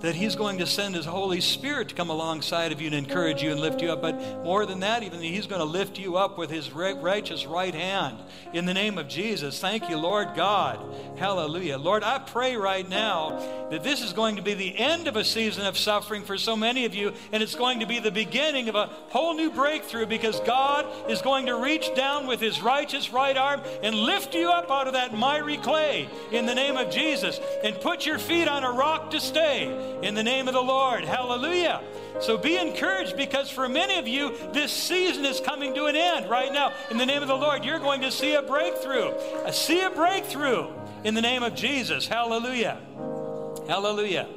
[0.00, 3.42] that He's going to send His Holy Spirit to come alongside of you and encourage
[3.42, 4.02] you and lift you up.
[4.02, 7.74] But more than that, even He's going to lift you up with His righteous right
[7.74, 8.18] hand
[8.52, 9.60] in the name of Jesus.
[9.60, 10.78] Thank you, Lord God.
[11.18, 11.78] Hallelujah.
[11.78, 15.24] Lord, I pray right now that this is going to be the end of a
[15.24, 18.68] season of suffering for so many of you, and it's going to be the beginning
[18.68, 23.12] of a whole new breakthrough because God is going to reach down with His righteous
[23.12, 26.90] right arm and lift you up out of that miry clay in the name of
[26.90, 30.62] Jesus and put your feet on a rock to stay in the name of the
[30.62, 31.04] Lord.
[31.04, 31.82] Hallelujah.
[32.20, 36.28] So be encouraged because for many of you, this season is coming to an end
[36.28, 36.72] right now.
[36.90, 39.12] In the name of the Lord, you're going to see a breakthrough.
[39.52, 40.68] See a breakthrough
[41.04, 42.06] in the name of Jesus.
[42.06, 42.80] Hallelujah.
[43.68, 44.28] Hallelujah.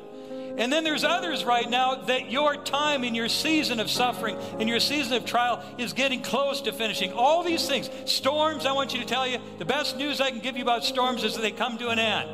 [0.58, 4.68] And then there's others right now that your time in your season of suffering, in
[4.68, 7.14] your season of trial, is getting close to finishing.
[7.14, 10.39] All these things, storms, I want you to tell you, the best news I can
[10.39, 12.30] give you about storms is that they come to an end.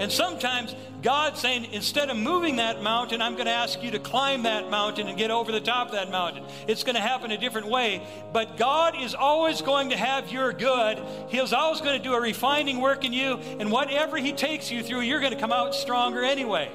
[0.00, 3.98] And sometimes God's saying, instead of moving that mountain, I'm going to ask you to
[3.98, 6.42] climb that mountain and get over the top of that mountain.
[6.66, 8.00] It's going to happen a different way.
[8.32, 11.02] But God is always going to have your good.
[11.28, 13.34] He's always going to do a refining work in you.
[13.58, 16.70] And whatever He takes you through, you're going to come out stronger anyway.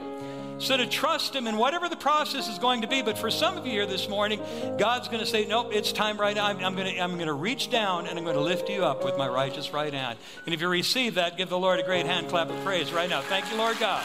[0.58, 3.02] So to trust Him in whatever the process is going to be.
[3.02, 4.40] But for some of you here this morning,
[4.78, 6.46] God's going to say, Nope, it's time right now.
[6.46, 8.86] I'm, I'm, going to, I'm going to reach down and I'm going to lift you
[8.86, 10.18] up with my righteous right hand.
[10.46, 13.10] And if you receive that, give the Lord a great hand clap of praise right
[13.10, 13.22] now.
[13.22, 14.04] Thank you, Lord God.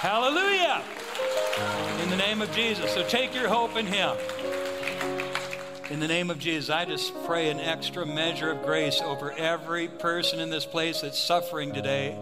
[0.00, 0.82] Hallelujah.
[2.02, 2.92] In the name of Jesus.
[2.92, 4.16] So take your hope in Him.
[5.90, 9.88] In the name of Jesus, I just pray an extra measure of grace over every
[9.88, 12.16] person in this place that's suffering today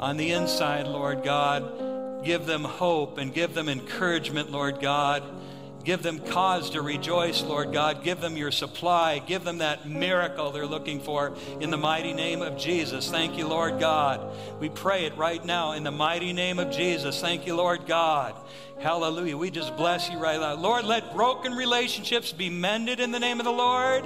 [0.00, 2.24] on the inside, Lord God.
[2.24, 5.22] Give them hope and give them encouragement, Lord God.
[5.84, 8.04] Give them cause to rejoice, Lord God.
[8.04, 9.18] Give them your supply.
[9.18, 13.10] Give them that miracle they're looking for in the mighty name of Jesus.
[13.10, 14.36] Thank you, Lord God.
[14.58, 17.20] We pray it right now in the mighty name of Jesus.
[17.20, 18.34] Thank you, Lord God.
[18.78, 19.36] Hallelujah.
[19.38, 20.54] We just bless you right now.
[20.54, 24.04] Lord, let broken relationships be mended in the name of the Lord.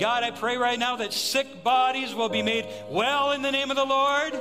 [0.00, 3.70] God, I pray right now that sick bodies will be made well in the name
[3.70, 4.34] of the Lord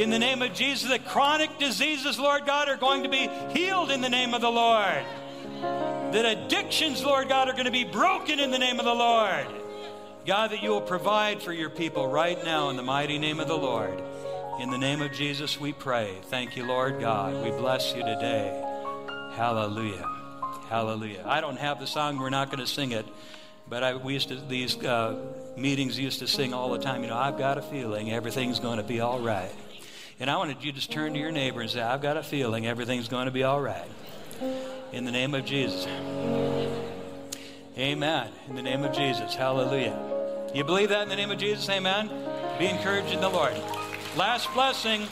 [0.00, 3.90] in the name of Jesus The chronic diseases, Lord God, are going to be healed
[3.90, 5.04] in the name of the Lord.
[5.60, 9.46] That addictions, Lord God, are going to be broken in the name of the Lord.
[10.26, 13.48] God, that you will provide for your people right now in the mighty name of
[13.48, 14.02] the Lord.
[14.58, 16.18] In the name of Jesus, we pray.
[16.24, 17.44] Thank you, Lord God.
[17.44, 18.48] We bless you today.
[19.34, 20.06] Hallelujah.
[20.68, 21.24] Hallelujah.
[21.26, 23.06] I don't have the song, we're not going to sing it.
[23.68, 25.16] But I, we used to, these uh,
[25.56, 28.78] meetings used to sing all the time, you know, I've got a feeling everything's going
[28.78, 29.52] to be all right.
[30.20, 32.22] And I wanted you to just turn to your neighbor and say, I've got a
[32.22, 33.88] feeling everything's going to be all right.
[34.92, 35.86] In the name of Jesus.
[37.78, 38.28] Amen.
[38.46, 39.34] In the name of Jesus.
[39.34, 39.98] Hallelujah.
[40.54, 41.66] You believe that in the name of Jesus?
[41.70, 42.10] Amen.
[42.58, 43.54] Be encouraged in the Lord.
[44.14, 45.06] Last blessing.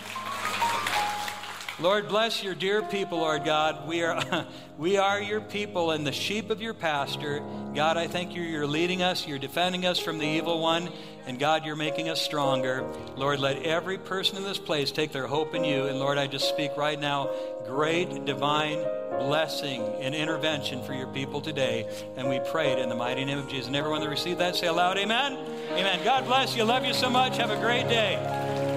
[1.81, 3.89] Lord, bless your dear people, Lord God.
[3.89, 4.47] We are,
[4.79, 7.41] we are your people and the sheep of your pasture.
[7.75, 8.43] God, I thank you.
[8.43, 10.91] You're leading us, you're defending us from the evil one,
[11.29, 12.83] and God, you're making us stronger.
[13.15, 15.85] Lord, let every person in this place take their hope in you.
[15.85, 17.31] And Lord, I just speak right now
[17.67, 18.83] great divine
[19.19, 21.87] blessing and intervention for your people today.
[22.17, 23.67] And we pray it in the mighty name of Jesus.
[23.67, 25.35] And everyone that received that, say aloud, Amen.
[25.73, 26.01] Amen.
[26.03, 26.65] God bless you.
[26.65, 27.37] Love you so much.
[27.37, 28.15] Have a great day.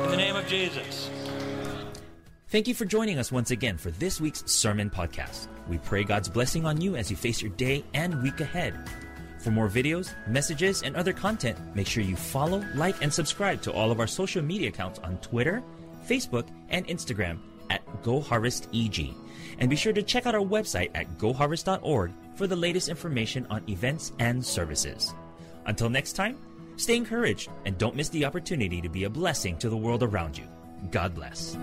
[0.03, 1.09] In the name of Jesus.
[2.49, 5.47] Thank you for joining us once again for this week's Sermon Podcast.
[5.69, 8.77] We pray God's blessing on you as you face your day and week ahead.
[9.41, 13.73] For more videos, messages, and other content, make sure you follow, like, and subscribe to
[13.73, 15.63] all of our social media accounts on Twitter,
[16.07, 17.39] Facebook, and Instagram
[17.71, 19.15] at GoHarvestEG.
[19.57, 23.63] And be sure to check out our website at goharvest.org for the latest information on
[23.67, 25.13] events and services.
[25.65, 26.37] Until next time,
[26.77, 30.37] stay encouraged and don't miss the opportunity to be a blessing to the world around
[30.37, 30.45] you.
[30.91, 31.57] God bless.